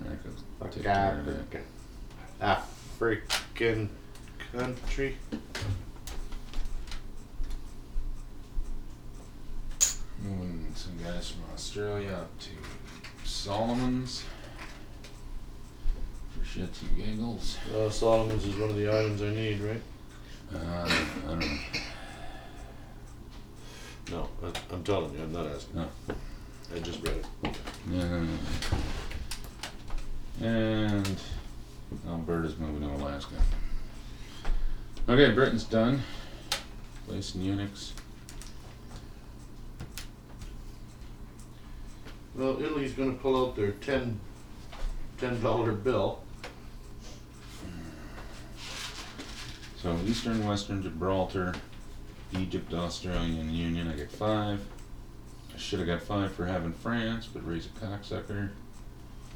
[0.00, 1.32] America's Fuck take care of that.
[1.32, 1.60] Africa.
[2.40, 3.90] African
[4.52, 5.16] country.
[10.22, 12.50] Moving some guys from Australia up to
[13.40, 14.22] Solomon's.
[16.32, 17.56] For shits and giggles.
[17.74, 19.80] Uh, Solomon's is one of the items I need, right?
[20.54, 21.58] Uh, I don't know.
[24.10, 25.76] No, I- I'm telling you, I'm not asking.
[25.76, 25.88] No.
[26.74, 27.26] I just read it.
[27.86, 28.38] No, no, no.
[30.46, 31.16] And
[32.08, 33.36] Alberta's moving to Alaska.
[35.08, 36.02] Okay, Britain's done.
[37.08, 37.92] Place in Unix.
[42.40, 44.18] Well, Italy's gonna pull out their ten,
[45.18, 46.22] ten dollar bill.
[49.76, 51.54] So Eastern, Western, Gibraltar,
[52.32, 53.88] Egypt, Australian Union.
[53.88, 54.64] I get five.
[55.54, 58.48] I should have got five for having France, but raise a cocksucker.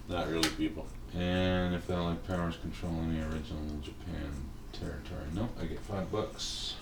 [0.09, 0.87] Not really, people.
[1.15, 4.33] And if Allied powers control any original Japan
[4.73, 6.77] territory, nope, I get five bucks.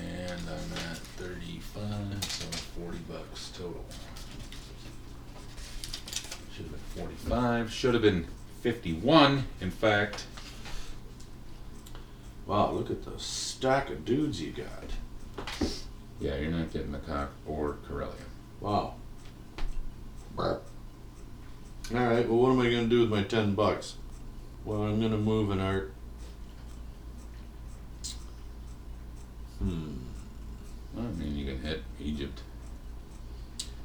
[0.00, 2.46] And I'm at thirty-five, so
[2.80, 3.84] forty bucks total.
[6.60, 7.72] Should have been forty-five.
[7.72, 8.26] Should have been
[8.60, 9.44] fifty-one.
[9.62, 10.26] In fact,
[12.46, 15.70] Wow, look at the stack of dudes you got.
[16.20, 18.12] Yeah, you're not getting the cock or Karelia.
[18.60, 18.94] Wow.
[20.36, 20.60] All
[21.90, 22.28] right.
[22.28, 23.94] Well, what am I gonna do with my ten bucks?
[24.64, 25.94] Well, I'm gonna move an art.
[29.60, 29.92] Hmm.
[30.98, 32.42] I mean, you can hit Egypt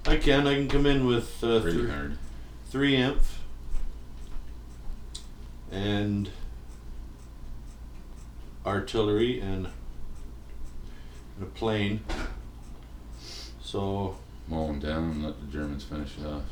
[0.07, 0.45] I can.
[0.45, 2.17] I can come in with uh, three, hard.
[2.76, 3.41] Three inf
[5.71, 6.30] and
[8.65, 9.67] artillery and,
[11.38, 12.01] and a plane.
[13.61, 14.17] So
[14.49, 16.43] Mow them down and let the Germans finish it off.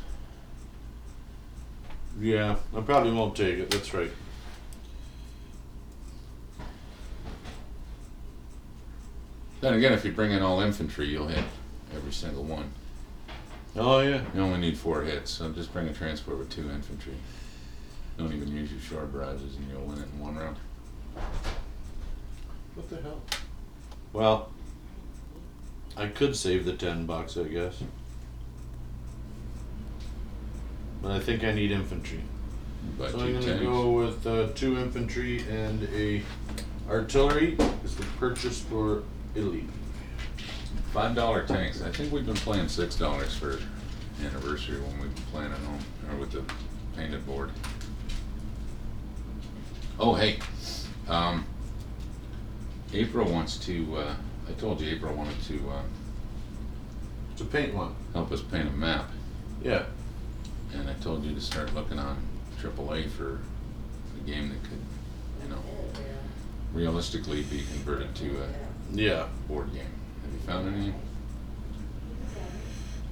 [2.18, 3.70] yeah, I probably won't take it.
[3.70, 4.10] That's right.
[9.60, 11.44] Then again, if you bring in all infantry, you'll hit
[11.94, 12.72] every single one.
[13.76, 14.22] Oh yeah.
[14.34, 17.14] You only need four hits, so just bring a transport with two infantry.
[18.16, 20.56] Don't even use your shore barrages and you'll win it in one round.
[22.74, 23.20] What the hell?
[24.12, 24.50] Well,
[25.96, 27.82] I could save the ten bucks, I guess.
[31.02, 32.20] But I think I need infantry.
[32.96, 33.62] But so I'm gonna tanks.
[33.62, 36.22] go with uh, two infantry and a
[36.88, 39.02] artillery is the purchase for
[39.34, 39.64] Italy.
[40.94, 41.82] Five dollar tanks.
[41.82, 43.58] I think we've been playing six dollars for
[44.24, 46.42] anniversary when we've been playing at home or with the
[46.96, 47.50] painted board.
[49.98, 50.38] Oh hey,
[51.08, 51.44] um,
[52.92, 53.96] April wants to.
[53.96, 54.14] Uh,
[54.48, 55.82] I told you April wanted to uh,
[57.38, 57.96] To paint one.
[58.12, 59.10] help us paint a map,
[59.64, 59.86] Yeah.
[60.72, 62.18] and I told you to start looking on
[62.62, 63.40] AAA for
[64.16, 64.78] a game that could,
[65.42, 65.62] you know,
[66.72, 68.48] realistically be converted to a
[68.92, 69.26] Yeah.
[69.48, 69.86] board game.
[70.46, 70.94] Found any?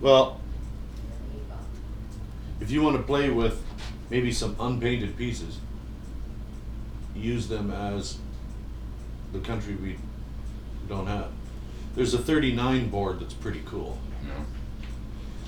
[0.00, 0.40] Well,
[2.60, 3.62] if you want to play with
[4.10, 5.58] maybe some unpainted pieces,
[7.14, 8.18] use them as
[9.32, 9.96] the country we
[10.88, 11.28] don't have.
[11.94, 13.98] There's a 39 board that's pretty cool.
[14.22, 14.44] You know,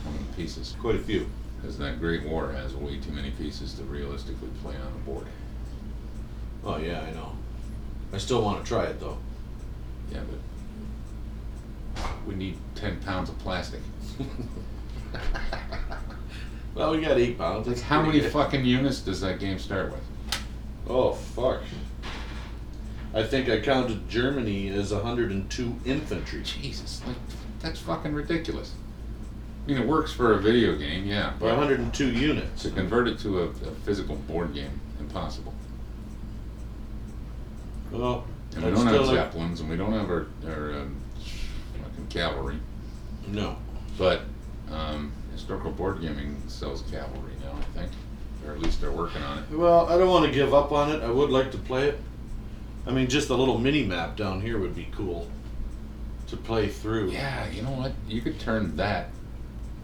[0.05, 0.77] how many pieces?
[0.81, 1.29] Quite a few.
[1.61, 5.27] Because that Great War has way too many pieces to realistically play on a board.
[6.65, 7.33] Oh yeah, I know.
[8.13, 9.19] I still want to try it though.
[10.13, 10.39] Yeah, but
[12.27, 13.81] we need ten pounds of plastic.
[16.75, 17.69] Well, we got eight pounds.
[17.69, 18.33] Like, That's how pretty many good.
[18.33, 20.03] fucking units does that game start with?
[20.89, 21.61] Oh fuck.
[23.15, 26.43] I think I counted Germany as 102 infantry.
[26.43, 27.15] Jesus, like
[27.61, 28.75] that's fucking ridiculous.
[29.65, 32.63] I mean, it works for a video game, yeah, Or but 102 units.
[32.65, 35.55] to convert it to a, a physical board game, impossible.
[37.93, 38.25] Well,
[38.57, 40.97] And we I'd don't have still like- zeppelins, and we don't have our, our um,
[41.95, 42.59] fucking cavalry.
[43.29, 43.57] No.
[43.99, 44.23] But
[44.71, 47.93] um, historical board gaming sells cavalry now, I think,
[48.47, 49.51] or at least they're working on it.
[49.51, 51.03] Well, I don't want to give up on it.
[51.03, 51.99] I would like to play it.
[52.87, 55.29] I mean, just a little mini map down here would be cool
[56.29, 57.11] to play through.
[57.11, 57.93] Yeah, you know what?
[58.09, 59.09] You could turn that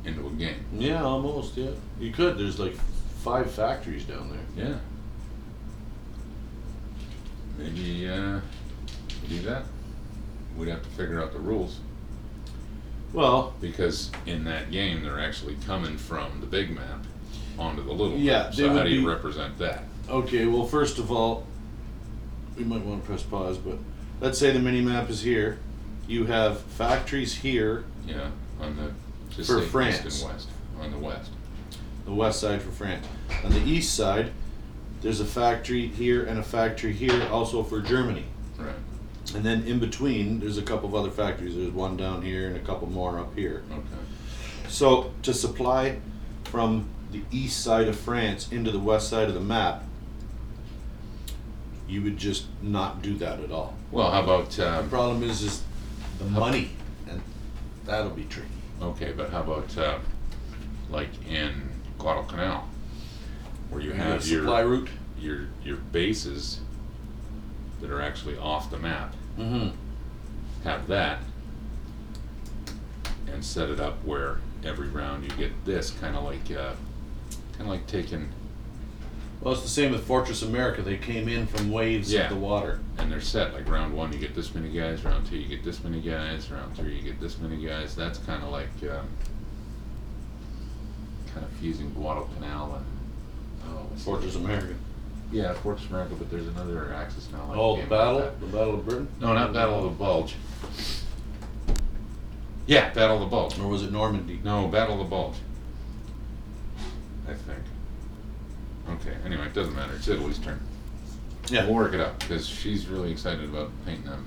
[0.05, 0.65] into a game.
[0.77, 1.57] Yeah, almost.
[1.57, 2.37] Yeah, you could.
[2.37, 2.75] There's like
[3.23, 4.67] five factories down there.
[4.67, 4.77] Yeah.
[7.59, 8.41] Maybe uh,
[9.29, 9.65] do that.
[10.57, 11.79] We'd have to figure out the rules
[13.13, 17.05] Well, because in that game they're actually coming from the big map
[17.59, 18.55] onto the little Yeah, map.
[18.55, 19.85] So how do you be- represent that?
[20.09, 20.47] okay.
[20.47, 21.47] Well, first of all,
[22.57, 23.79] we might want to press pause, but
[24.21, 25.59] let's say the mini map is here.
[26.07, 28.31] You have factories here, Yeah,
[28.61, 28.93] on the
[29.35, 30.23] just For say east France.
[30.23, 30.49] and west.
[30.81, 31.31] On the west.
[32.05, 33.07] the west side for France.
[33.45, 34.33] On the east side,
[35.03, 38.25] there's a factory here and a factory here, also for Germany.
[38.59, 38.75] Right.
[39.35, 41.55] And then in between, there's a couple of other factories.
[41.55, 43.63] There's one down here and a couple more up here.
[43.71, 43.83] Okay.
[44.69, 45.99] So to supply
[46.45, 49.85] from the east side of France into the west side of the map,
[51.89, 53.75] you would just not do that at all.
[53.91, 55.63] Well, how about The um, problem is, is
[56.19, 56.71] the money,
[57.09, 57.21] and
[57.85, 58.49] that'll be tricky.
[58.81, 59.99] okay, but how about uh,
[60.89, 61.53] like in
[61.99, 62.65] Guadalcanal,
[63.71, 64.89] where you You have your supply route.
[65.19, 66.61] your your bases
[67.81, 69.69] that are actually off the map Mm-hmm.
[70.65, 71.21] have that
[73.33, 76.73] and set it up where every round you get this kind of like uh,
[77.53, 78.29] kind of like taking
[79.41, 80.83] Well, it's the same with Fortress America.
[80.83, 82.25] They came in from waves Yeah.
[82.25, 82.81] of the water.
[82.99, 85.65] and they're set like round one you get this many guys round two you get
[85.65, 89.07] this many guys round three you get this many guys that's kind of like um,
[91.33, 92.85] kind of fusing Guadalcanal and
[93.65, 94.75] oh what's the- Fortress America.
[95.33, 98.41] Yeah Fortress America but there's another axis now like Oh, the game battle, like that.
[98.41, 100.35] the Battle of Britain, no not Battle of the Bulge
[102.67, 104.41] yeah Battle of the Bulge or was it Normandy?
[104.45, 105.37] No, Battle of the Bulge.
[107.29, 107.59] I think.
[108.91, 109.95] Okay, anyway, it doesn't matter.
[109.95, 110.61] It's Italy's turn.
[111.49, 111.65] Yeah.
[111.67, 114.19] We'll work it out because she's really excited about painting a,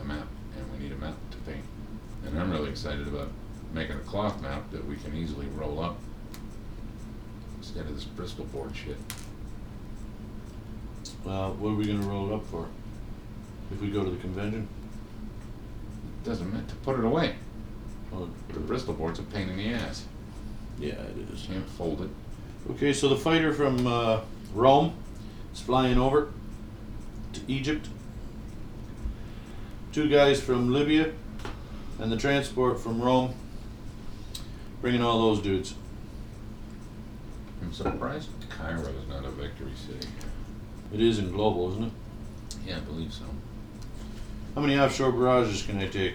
[0.00, 0.26] a map
[0.56, 1.64] and we need a map to paint.
[2.26, 3.28] And I'm really excited about
[3.72, 5.96] making a cloth map that we can easily roll up
[7.58, 8.96] instead of this Bristol board shit.
[11.24, 12.68] Well, what are we gonna roll it up for?
[13.72, 14.68] If we go to the convention?
[16.24, 17.36] Doesn't matter to put it away.
[18.12, 20.04] Oh, The Bristol board's a pain in the ass.
[20.78, 21.42] yeah, it is.
[21.46, 22.08] Can't fold it.
[22.72, 24.20] Okay, so the fighter from uh,
[24.54, 24.94] Rome
[25.52, 26.28] is flying over
[27.32, 27.88] to Egypt.
[29.92, 31.12] Two guys from Libya,
[31.98, 33.34] and the transport from Rome,
[34.80, 35.74] bringing all those dudes.
[37.62, 40.08] I'm surprised Cairo is not a victory city.
[40.92, 41.92] It is in global, isn't it?
[42.66, 43.24] Yeah, I believe so.
[44.54, 46.14] How many offshore barrages can I take?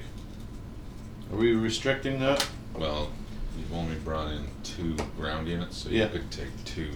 [1.31, 2.45] Are we restricting that?
[2.77, 3.09] Well,
[3.57, 6.05] you've only brought in two ground units, so Yeah.
[6.05, 6.91] you could take two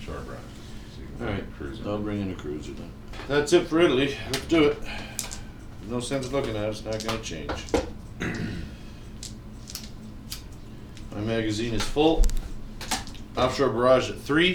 [0.00, 0.44] shore barrages.
[0.96, 1.88] So you can All put cruiser.
[1.88, 2.90] I'll bring in a cruiser then.
[3.28, 4.16] That's it for Italy.
[4.32, 4.78] Let's do it.
[5.88, 6.68] No sense looking at it.
[6.68, 7.64] It's not going to change.
[11.14, 12.22] My magazine is full.
[13.36, 14.54] Offshore barrage at three,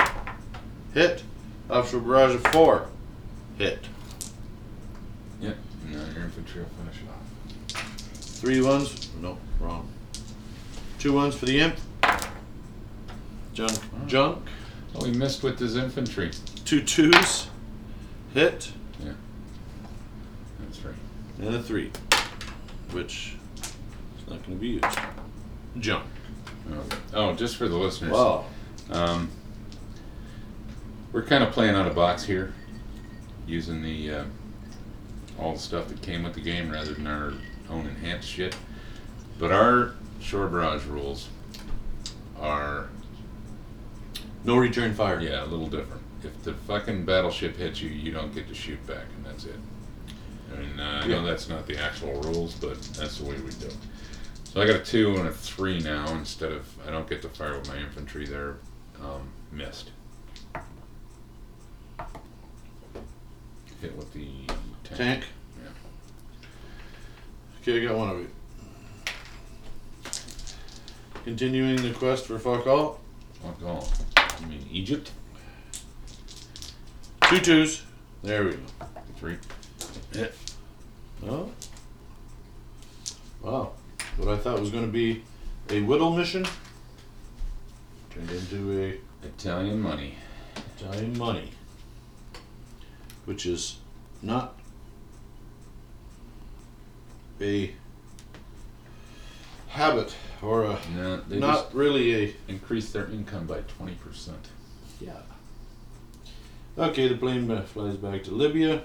[0.93, 1.23] hit.
[1.69, 2.87] Offshore barrage of four,
[3.57, 3.79] hit.
[5.41, 5.57] Yep.
[5.89, 7.81] Now your infantry will finish it off.
[8.15, 9.09] Three ones.
[9.21, 9.89] No, wrong.
[10.99, 11.75] Two ones for the imp.
[13.53, 13.71] Junk.
[14.07, 14.47] Junk.
[14.95, 16.31] Oh, he missed with his infantry.
[16.65, 17.47] Two twos,
[18.33, 18.71] hit.
[19.03, 19.13] Yeah.
[20.59, 20.95] That's right.
[21.39, 21.91] and a three,
[22.91, 24.85] which is not going to be used.
[25.79, 26.05] Junk.
[26.71, 26.97] Okay.
[27.13, 28.11] Oh, just for the listeners.
[28.11, 28.45] Wow.
[28.91, 29.29] Um,
[31.13, 32.53] we're kind of playing out of box here,
[33.47, 34.25] using the uh,
[35.39, 37.33] all the stuff that came with the game rather than our
[37.69, 38.55] own enhanced shit.
[39.39, 41.29] But our shore barrage rules
[42.39, 42.89] are
[44.43, 45.19] No return fire.
[45.21, 46.01] yeah a little different.
[46.23, 49.59] If the fucking battleship hits you, you don't get to shoot back, and that's it.
[50.53, 53.51] I mean, uh, I know that's not the actual rules, but that's the way we
[53.51, 53.65] do.
[53.67, 53.77] it.
[54.45, 57.29] So I got a two and a three now instead of I don't get to
[57.29, 58.25] fire with my infantry.
[58.25, 58.57] They're
[59.01, 59.89] um, missed.
[63.83, 64.25] Hit with the
[64.85, 64.97] tank.
[64.97, 65.23] Tank.
[65.61, 65.69] Yeah.
[67.61, 68.29] Okay, I got one of it.
[71.25, 73.01] Continuing the quest for fuck all.
[73.41, 73.89] Fuck all.
[74.39, 75.11] You mean Egypt?
[77.23, 77.83] Two twos.
[78.21, 78.59] There we go.
[79.17, 79.35] Three.
[80.13, 80.33] Hit.
[81.27, 81.51] Oh.
[83.41, 83.73] Wow.
[84.15, 85.23] What I thought was going to be
[85.69, 86.47] a whittle mission
[88.11, 90.15] turned into a Italian money.
[90.77, 91.51] Italian money,
[93.25, 93.77] which is
[94.21, 94.57] not
[97.41, 97.73] a
[99.69, 104.47] habit or a No, they not just really a increased their income by twenty percent.
[104.99, 105.13] yeah.
[106.77, 108.81] Okay, the plane flies back to Libya.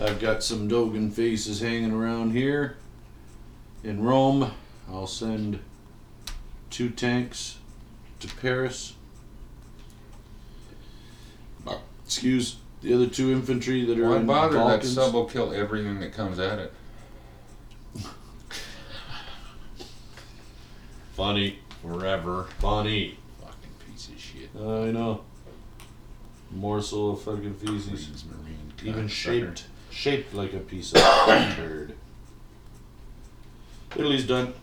[0.00, 2.76] I've got some Dogan faces hanging around here.
[3.84, 4.52] In Rome,
[4.90, 5.58] I'll send
[6.70, 7.58] two tanks
[8.20, 8.94] to Paris.
[12.06, 14.54] Excuse the other two infantry that are Why in bother?
[14.58, 14.94] That Balkans.
[14.94, 16.72] sub will kill everything that comes at it.
[21.14, 22.46] Funny, Forever.
[22.58, 23.18] funny.
[23.40, 24.50] Fucking piece of shit.
[24.56, 25.22] I know.
[26.50, 27.86] Morsel of fucking feces.
[28.06, 28.72] Queens Marine.
[28.84, 29.10] Even cocksucker.
[29.10, 31.00] shaped shaped like a piece of
[31.56, 31.94] turd.
[33.94, 34.54] Italy's done.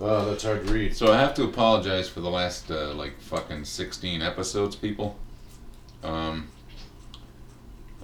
[0.00, 0.96] Oh, that's hard to read.
[0.96, 5.16] So I have to apologize for the last uh, like fucking sixteen episodes, people.
[6.02, 6.48] Um,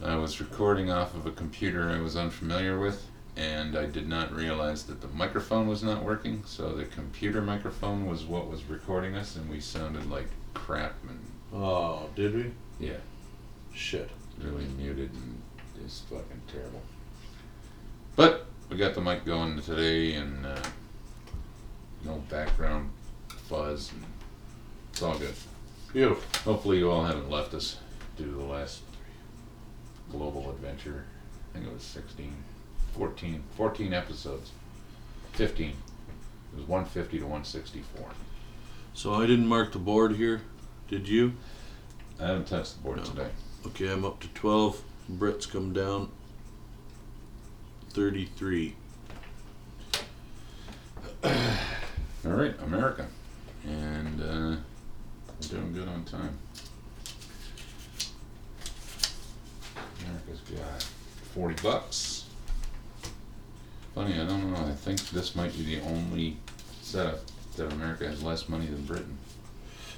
[0.03, 4.35] I was recording off of a computer I was unfamiliar with, and I did not
[4.35, 6.43] realize that the microphone was not working.
[6.47, 11.21] So the computer microphone was what was recording us, and we sounded like crap and
[11.53, 12.51] Oh, did we?
[12.85, 12.97] yeah,
[13.73, 14.11] Shit.
[14.43, 15.41] really muted and
[15.81, 16.83] just fucking terrible.
[18.17, 20.61] But we got the mic going today, and uh,
[22.05, 22.91] no background
[23.29, 24.05] fuzz, and
[24.93, 25.35] it's all good.
[25.93, 26.53] Beautiful.
[26.53, 27.77] Hopefully, you all haven't left us
[28.17, 28.81] to the last
[30.11, 31.05] global adventure.
[31.51, 32.33] I think it was 16,
[32.97, 34.53] 14, 14 episodes.
[35.33, 35.71] 15.
[35.71, 35.77] It
[36.57, 38.07] was 150 to 164.
[38.95, 40.43] So I didn't mark the board here.
[40.89, 41.35] Did you?
[42.21, 43.05] I haven't touched the board No.
[43.05, 43.29] today.
[43.67, 44.83] Okay, I'm up to 12.
[45.09, 46.11] Brett's come down.
[47.91, 48.77] 33.
[51.25, 51.31] All
[52.25, 53.07] right, America.
[53.67, 54.57] And uh,
[55.41, 56.39] we're doing good on time.
[60.09, 60.83] America's got
[61.35, 62.25] 40 bucks.
[63.95, 64.57] Funny, I don't know.
[64.67, 66.37] I think this might be the only
[66.83, 67.21] setup
[67.57, 69.17] that America has less money than Britain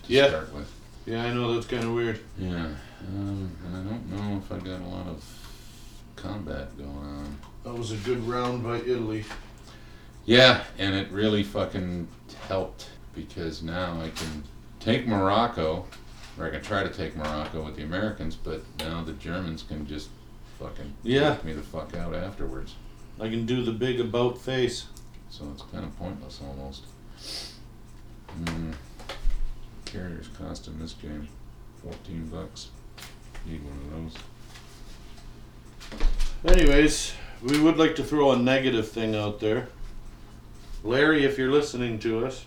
[0.05, 0.29] to Yeah.
[0.29, 0.71] start with.
[1.07, 2.21] Yeah, I know that's kind of weird.
[2.39, 2.67] Yeah,
[3.09, 5.25] um, and I don't know if I got a lot of
[6.17, 7.39] combat going on.
[7.65, 9.25] That was a good round by Italy.
[10.27, 12.09] Yeah, and it really fucking
[12.49, 14.43] helped because now I can
[14.81, 15.87] take Morocco,
[16.39, 19.87] or I can try to take Morocco with the Americans, but now the Germans can
[19.87, 20.09] just
[20.59, 21.35] fucking Yeah.
[21.35, 22.75] take me the fuck out afterwards.
[23.21, 24.87] I can do the big about face.
[25.31, 26.85] So it's kind of pointless almost.
[28.45, 28.75] Mm.
[29.87, 31.29] Carrier's costing this game
[31.83, 32.69] fourteen bucks.
[33.47, 34.13] Need one of
[36.45, 36.55] those.
[36.59, 37.13] Anyways,
[37.43, 39.69] we would like to throw a negative thing out there.
[40.85, 42.45] Larry, if you're listening to us,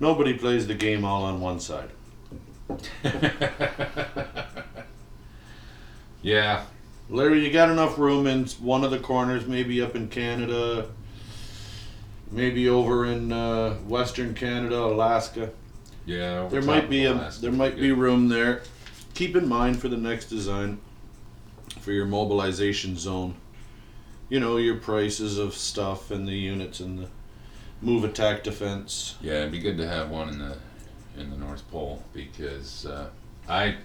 [0.00, 1.90] nobody plays the game all on one side.
[6.22, 6.64] yeah,
[7.08, 10.88] Larry, you got enough room in one of the corners, maybe up in Canada,
[12.30, 15.50] maybe over in uh, Western Canada, Alaska.
[16.04, 16.40] yeah.
[16.40, 18.62] over There might be a there might be room there.
[19.14, 20.78] Keep in mind for the next design
[21.80, 23.36] for your mobilization zone.
[24.28, 27.08] You know your prices of stuff and the units and the
[27.82, 29.16] move attack defense.
[29.20, 30.56] Yeah, it'd be good to have one in the
[31.18, 33.08] in the North Pole because uh,
[33.48, 33.76] I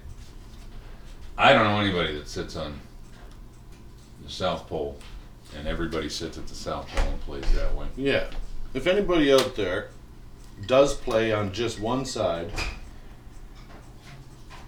[1.38, 2.80] I don't know anybody that sits on
[4.24, 4.98] the South Pole,
[5.58, 7.88] and everybody sits at the South Pole and plays that way.
[7.96, 8.26] Yeah.
[8.74, 9.90] If anybody out there
[10.66, 12.52] does play on just one side,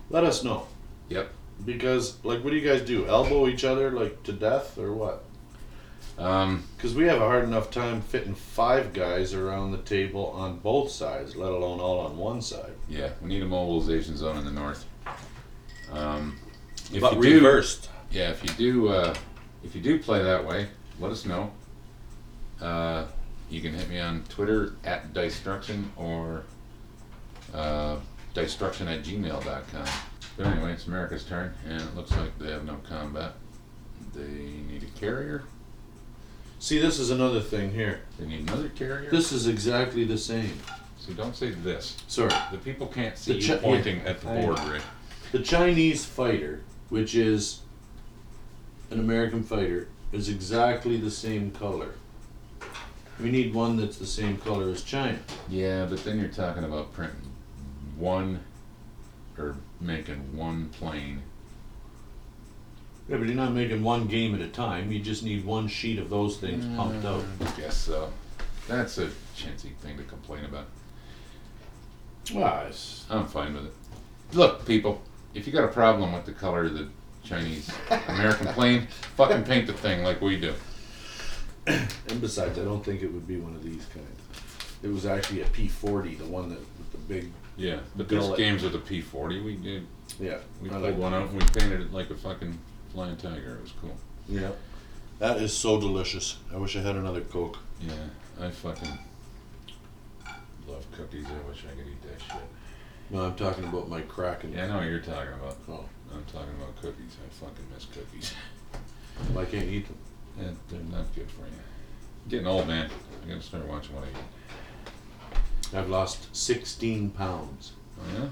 [0.10, 0.68] let us know.
[1.10, 1.30] Yep.
[1.66, 3.06] Because like what do you guys do?
[3.08, 5.24] Elbow each other like to death or what?
[6.18, 10.60] Um, Because we have a hard enough time fitting five guys around the table on
[10.60, 12.74] both sides, let alone all on one side.
[12.88, 14.86] yeah, we need a mobilization zone in the north.
[15.92, 16.38] Um,
[16.94, 17.90] if but you do, reversed.
[18.12, 19.16] yeah, if you do, uh,
[19.64, 20.68] if you do play that way,
[21.00, 21.52] let us know.
[22.62, 23.06] Uh,
[23.50, 26.44] you can hit me on Twitter at Distruction or
[27.54, 27.98] uh,
[28.34, 29.86] Distruction at gmail.com.
[30.38, 33.34] But anyway, it's America's turn, and it looks like they have no combat.
[34.14, 34.22] They
[34.68, 35.44] need a carrier.
[36.64, 38.00] See, this is another thing here.
[38.18, 39.10] They need another carrier.
[39.12, 40.58] This is exactly the same.
[40.98, 41.98] so don't say this.
[42.08, 42.32] Sorry.
[42.54, 44.72] The people can't see The you chi- pointing at the I board, know.
[44.72, 44.82] Rick.
[45.34, 47.60] The Chinese fighter, which is
[48.92, 51.96] an American fighter, is exactly the same color.
[53.20, 55.20] We need one that's the same color as China.
[55.50, 57.30] Yeah, but then you're talking about printing
[57.98, 58.40] one
[59.38, 61.24] or making one plane.
[63.10, 64.92] Yeah, but you're not making one game at a time.
[64.92, 67.22] You just need one sheet of those things pumped out.
[67.40, 68.12] Mm, I guess so.
[68.68, 70.68] That's a chintzy thing to complain about.
[72.34, 73.74] Well, it's, I'm fine with it.
[74.32, 75.02] Look, people,
[75.34, 76.88] if you got a problem with the color of the
[77.24, 77.70] Chinese
[78.08, 78.88] American plane,
[79.18, 80.54] fucking paint the thing like we do.
[81.68, 84.08] and besides, I don't think it would be one of these kinds.
[84.82, 87.32] It was actually a P40, the one that with the big.
[87.56, 88.38] Yeah, but there's Gullet.
[88.38, 89.44] games with a P40.
[89.44, 89.86] We did.
[90.20, 92.58] Yeah, We I pulled like one out and we painted it like a fucking
[92.94, 93.56] flying tiger.
[93.58, 93.96] It was cool.
[94.30, 94.52] Yeah,
[95.20, 96.38] that is so delicious.
[96.54, 97.58] I wish I had another Coke.
[97.82, 97.94] Yeah,
[98.42, 98.98] I fucking
[100.68, 101.26] love cookies.
[101.28, 102.44] I wish I could eat that shit.
[103.10, 104.54] No, I'm talking about my Kraken.
[104.54, 105.58] Yeah, I know what you're talking about.
[105.70, 107.18] Oh, I'm talking about cookies.
[107.26, 108.34] I fucking miss cookies.
[109.34, 109.98] well, I can't eat them.
[110.40, 111.54] Yeah, they're not good for you.
[112.30, 112.90] Getting old, man.
[113.24, 115.76] I gotta start watching what I eat.
[115.78, 118.28] I've lost 16 pounds Oh yeah,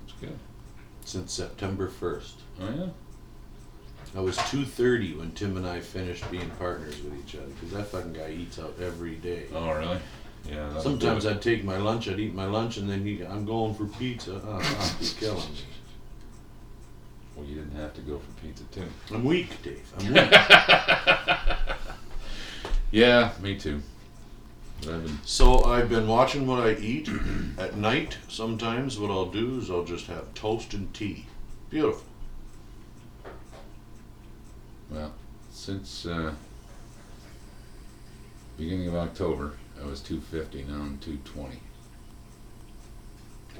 [0.00, 0.38] that's good.
[1.04, 2.32] since September 1st.
[2.60, 2.86] Oh yeah.
[4.14, 7.86] I was 230 when Tim and I finished being partners with each other because that
[7.86, 9.44] fucking guy eats out every day.
[9.54, 9.98] Oh really?
[10.48, 10.66] Yeah.
[10.68, 11.30] that'll Sometimes it.
[11.30, 14.40] I'd take my lunch, I'd eat my lunch, and then he, I'm going for pizza.
[14.44, 15.58] Oh, oh, he's killing me.
[17.34, 18.84] Well, you didn't have to go for pizza too.
[19.14, 19.92] I'm weak, Dave.
[19.98, 20.32] I'm weak.
[22.92, 23.80] Yeah, me too.
[24.82, 25.18] But I've been.
[25.24, 27.08] so I've been watching what I eat
[27.58, 28.18] at night.
[28.28, 31.24] Sometimes what I'll do is I'll just have toast and tea.
[31.70, 32.02] Beautiful.
[34.92, 35.12] Well,
[35.50, 36.32] since uh,
[38.58, 40.64] beginning of October, I was 250.
[40.70, 41.58] Now I'm 220.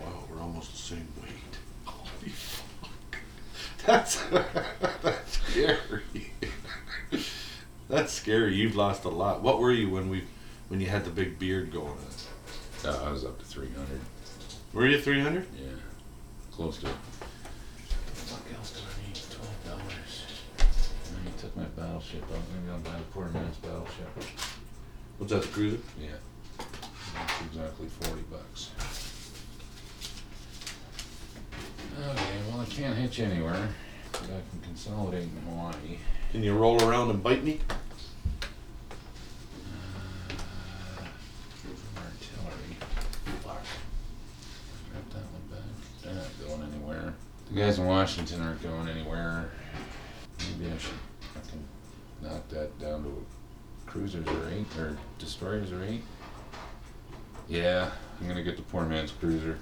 [0.01, 1.59] Wow, we're almost the same weight.
[1.85, 3.17] Holy fuck.
[3.87, 4.23] That's,
[5.03, 6.03] that's scary.
[7.89, 8.55] that's scary.
[8.55, 9.43] You've lost a lot.
[9.43, 10.25] What were you when we
[10.69, 11.97] when you had the big beard going on?
[12.85, 14.01] Uh, I was up to 300.
[14.73, 15.47] Were you 300?
[15.55, 15.69] Yeah,
[16.53, 16.93] close to it.
[18.31, 19.17] What else do I need?
[19.31, 20.25] Twelve dollars.
[21.17, 21.33] And you
[22.03, 22.43] battleship out.
[22.55, 24.09] Maybe I'll buy the Poor Man's Battleship.
[25.19, 25.79] What's that, the cruiser?
[26.01, 26.09] Yeah,
[27.15, 28.71] that's exactly forty bucks.
[32.01, 33.69] Okay, well I can't hitch anywhere,
[34.13, 35.99] but I can consolidate in Hawaii.
[36.33, 37.61] Can you roll around and bite me?
[40.99, 41.05] Uh,
[41.99, 42.77] artillery.
[43.45, 43.63] Fuck.
[44.91, 45.67] Grab that one back.
[46.03, 47.15] They're not going anywhere.
[47.51, 49.51] You guys in Washington aren't going anywhere.
[50.59, 50.93] Maybe I should
[52.23, 53.27] knock that down to
[53.87, 56.03] cruisers or eight or destroyers or eight.
[57.49, 59.59] Yeah, I'm gonna get the poor man's cruiser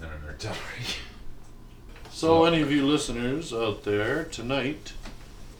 [0.00, 0.56] and an artillery.
[2.10, 4.94] So, any of you listeners out there tonight,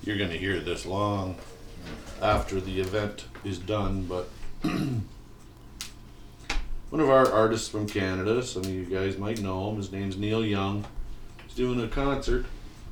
[0.03, 1.37] you're to hear this long
[2.23, 4.29] after the event is done, but
[4.63, 5.05] one
[6.93, 10.45] of our artists from Canada, some of you guys might know him, his name's Neil
[10.45, 10.87] Young,
[11.47, 12.47] he's doing a concert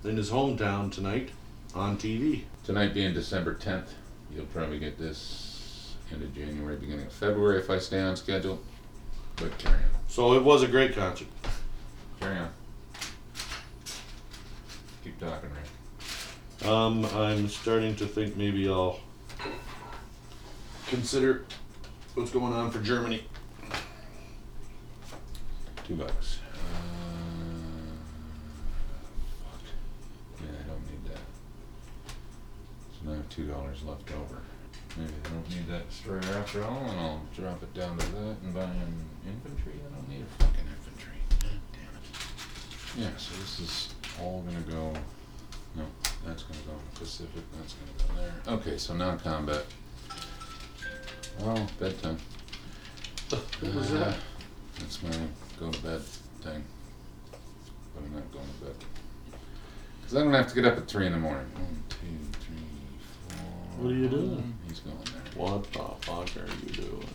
[0.05, 1.30] in his hometown tonight
[1.74, 2.42] on TV.
[2.64, 3.88] Tonight being December 10th,
[4.34, 8.58] you'll probably get this end of January, beginning of February if I stay on schedule.
[9.36, 9.82] But carry on.
[10.08, 11.26] So, it was a great concert.
[12.20, 12.48] Carry on.
[15.02, 16.66] Keep talking, Rick.
[16.66, 19.00] Um, I'm starting to think maybe I'll
[20.86, 21.44] consider
[22.14, 23.26] what's going on for Germany.
[25.86, 26.38] Two bucks.
[33.25, 34.41] Have two dollars left over.
[34.97, 38.37] Maybe I don't need that destroyer after all, and I'll drop it down to that
[38.43, 39.72] and buy an infantry.
[39.91, 41.18] I don't need a fucking infantry.
[41.41, 43.11] God damn it.
[43.12, 44.93] Yeah, so this is all gonna go.
[45.75, 45.85] No,
[46.25, 47.43] that's gonna go in the Pacific.
[47.59, 48.55] That's gonna go there.
[48.59, 49.64] Okay, so non-combat.
[51.41, 52.18] Well, bedtime.
[53.31, 54.16] What was Uh, that?
[54.79, 55.11] That's my
[55.59, 56.01] go to bed
[56.43, 56.62] thing.
[57.95, 58.75] But I'm not going to bed.
[60.01, 61.47] Because I'm going to have to get up at 3 in the morning.
[61.55, 61.97] One, two,
[62.41, 62.57] three.
[63.79, 64.55] What are you doing?
[64.68, 65.22] He's going there.
[65.35, 67.09] What the fuck are you doing?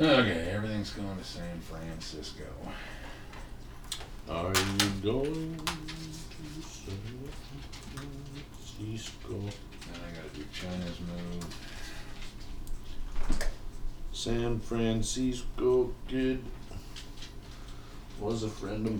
[0.00, 2.44] Okay, everything's going to San Francisco.
[4.28, 5.72] Are you going to
[6.62, 6.98] San
[8.52, 9.34] Francisco?
[9.40, 11.46] Then I got to do China's move.
[14.12, 16.44] San Francisco kid
[18.20, 18.92] was a friend of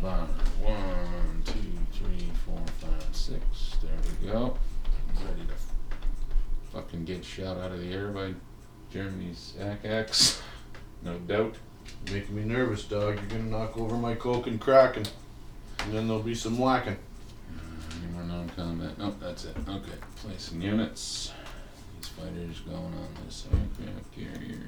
[0.00, 0.28] mine.
[0.62, 1.52] One, two,
[2.00, 3.40] three, four, five, six.
[3.82, 3.90] There
[4.22, 4.56] we go.
[5.24, 8.34] Ready to fucking get shot out of the air by
[8.92, 10.40] Germany's ACAX.
[11.02, 11.54] No doubt.
[12.12, 13.16] Making me nervous, dog.
[13.16, 15.04] You're gonna knock over my coke and Kraken,
[15.80, 16.96] and then there'll be some lacking.
[17.56, 18.98] Uh, Any more non-combat?
[18.98, 19.56] Nope, that's it.
[19.68, 21.32] Okay, placing units.
[21.98, 24.58] These fighters going on this aircraft carrier.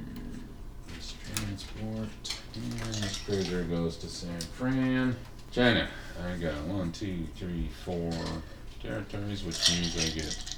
[0.89, 2.09] This transport.
[2.55, 5.17] And this cruiser goes to San Fran.
[5.53, 5.87] China.
[6.27, 8.11] I got one, two, three, four
[8.83, 10.57] territories, which means I get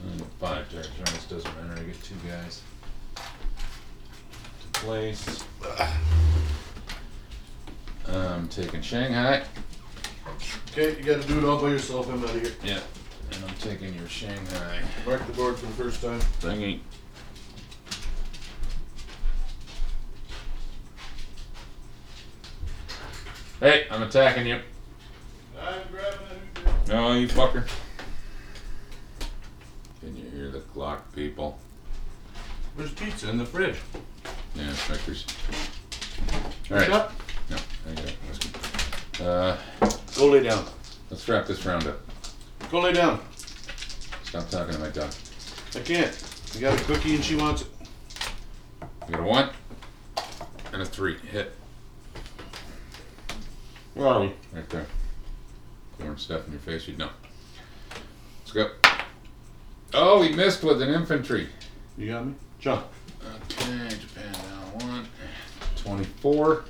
[0.00, 1.24] I five territories.
[1.28, 1.80] Doesn't matter.
[1.80, 2.62] I get two guys
[3.16, 5.44] to place.
[8.08, 9.42] I'm taking Shanghai.
[10.70, 12.08] Okay, you gotta do it all by yourself.
[12.08, 12.52] I'm out of here.
[12.62, 12.80] Yeah,
[13.32, 16.20] and I'm taking your Shanghai Mark the board for the first time.
[16.40, 16.80] thingy.
[23.60, 24.60] Hey, I'm attacking you.
[25.60, 26.38] I'm grabbing
[26.86, 27.66] No, you fucker.
[30.00, 31.58] Can you hear the clock, people?
[32.76, 33.74] There's pizza in the fridge.
[34.54, 35.26] Yeah, Snickers.
[36.70, 36.86] Alright.
[36.86, 37.12] Shut.
[37.50, 37.56] No,
[37.90, 39.20] I got it.
[39.20, 39.56] Uh,
[40.16, 40.64] Go lay down.
[41.10, 41.98] let's wrap this round up.
[42.70, 43.20] Go lay down.
[44.22, 45.10] Stop talking to my dog.
[45.74, 46.24] I can't.
[46.54, 47.68] I got a cookie and she wants it.
[49.08, 49.50] We got a one
[50.72, 51.16] and a three.
[51.32, 51.52] Hit.
[53.98, 54.32] Where are we?
[54.52, 54.86] Right there.
[55.98, 57.10] Pouring stuff in your face, you'd know.
[58.38, 58.70] Let's go.
[59.92, 61.48] Oh, he missed with an infantry.
[61.96, 62.34] You got me?
[62.60, 62.86] Jump.
[63.50, 65.08] Okay, Japan down one.
[65.74, 66.64] 24.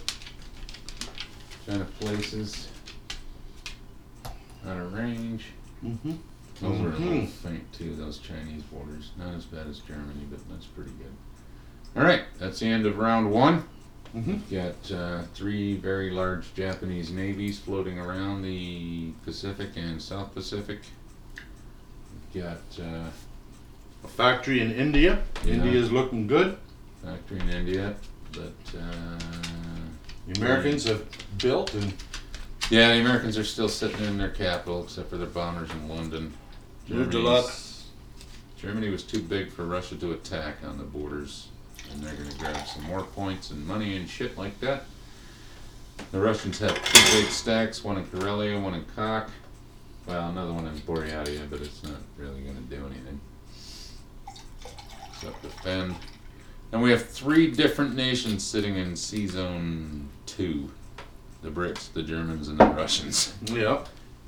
[1.66, 2.68] China places.
[4.66, 5.48] Out of range.
[5.84, 6.12] Mm-hmm.
[6.62, 7.28] Those are a little Mhm.
[7.28, 9.10] faint too, those Chinese borders.
[9.18, 11.12] Not as bad as Germany, but that's pretty good.
[11.94, 13.64] Alright, that's the end of round one.
[14.14, 14.54] Mm-hmm.
[14.54, 20.80] Got uh, three very large Japanese navies floating around the Pacific and South Pacific.
[22.32, 23.10] You've Got uh,
[24.04, 25.22] A factory in India.
[25.44, 25.54] Yeah.
[25.54, 26.56] India's looking good.
[27.04, 27.94] factory in India,
[28.32, 29.18] but uh,
[30.26, 31.04] The Americans have
[31.38, 31.92] built and
[32.70, 36.34] yeah, the Americans are still sitting in their capital, except for their bombers in London.
[36.86, 37.60] Moved a lot.
[38.58, 41.48] Germany was too big for Russia to attack on the borders,
[41.90, 44.84] and they're going to grab some more points and money and shit like that.
[46.12, 49.30] The Russians have two big stacks, one in Karelia, one in Kok.
[50.06, 53.20] Well, another one in Buryatia, but it's not really going to do anything.
[55.08, 55.94] Except defend.
[56.72, 60.70] And we have three different nations sitting in C Zone 2
[61.42, 63.34] the Brits, the Germans, and the Russians.
[63.44, 63.84] yeah.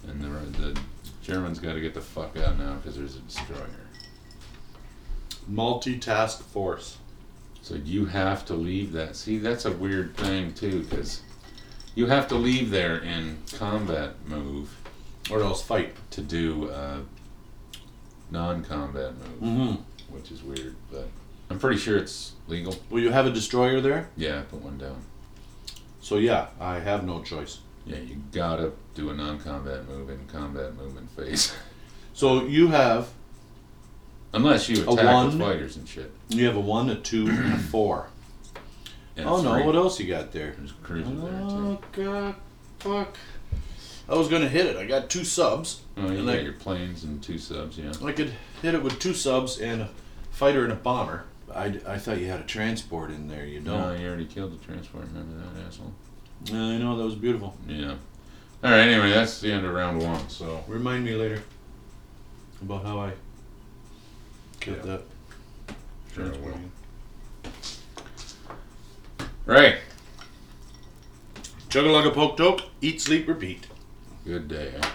[0.06, 0.28] And the,
[0.60, 0.80] the
[1.22, 3.66] Germans got to get the fuck out now because there's a destroyer.
[5.50, 6.98] Multitask force.
[7.62, 9.16] So you have to leave that.
[9.16, 11.20] See, that's a weird thing too, because
[11.94, 14.74] you have to leave there in combat move
[15.30, 15.94] Or else fight.
[16.12, 16.98] to do uh,
[18.30, 20.14] non-combat move, Mm-hmm.
[20.14, 20.74] which is weird.
[20.90, 21.08] But
[21.50, 22.74] I'm pretty sure it's legal.
[22.90, 24.08] Will you have a destroyer there?
[24.16, 25.02] Yeah, put one down.
[26.00, 27.58] So yeah, I have no choice.
[27.86, 31.54] Yeah, you gotta do a non-combat move in combat movement phase,
[32.12, 33.08] So you have
[34.32, 35.38] unless you A attack with one?
[35.38, 36.10] fighters and shit.
[36.28, 38.06] you have a one, a two, and a four.
[39.16, 39.64] And oh no, three.
[39.64, 40.54] what else you got there?
[40.56, 42.02] There's cruisers there Oh too.
[42.04, 42.34] god,
[42.78, 43.16] fuck.
[44.08, 44.76] I was gonna hit it.
[44.76, 45.82] I got two subs.
[45.96, 47.92] Oh, you and got I- your planes and two subs, yeah.
[48.04, 49.88] I could hit it with two subs and a
[50.30, 51.24] fighter and a bomber.
[51.54, 53.44] I, I thought you had a transport in there.
[53.44, 53.80] You don't.
[53.80, 55.04] No, you already killed the transport.
[55.06, 55.92] Remember that asshole?
[56.48, 57.56] I know that was beautiful.
[57.68, 57.96] Yeah.
[58.62, 58.80] All right.
[58.88, 60.28] Anyway, that's the end of round one.
[60.28, 61.42] So Remind me later
[62.62, 63.12] about how I
[64.60, 64.96] killed Yeah.
[64.96, 65.02] that
[66.14, 66.60] sure I will.
[69.46, 69.76] Right.
[71.68, 73.66] Chug a lug a poke toke, eat, sleep, repeat.
[74.24, 74.72] Good day.
[74.80, 74.90] Huh?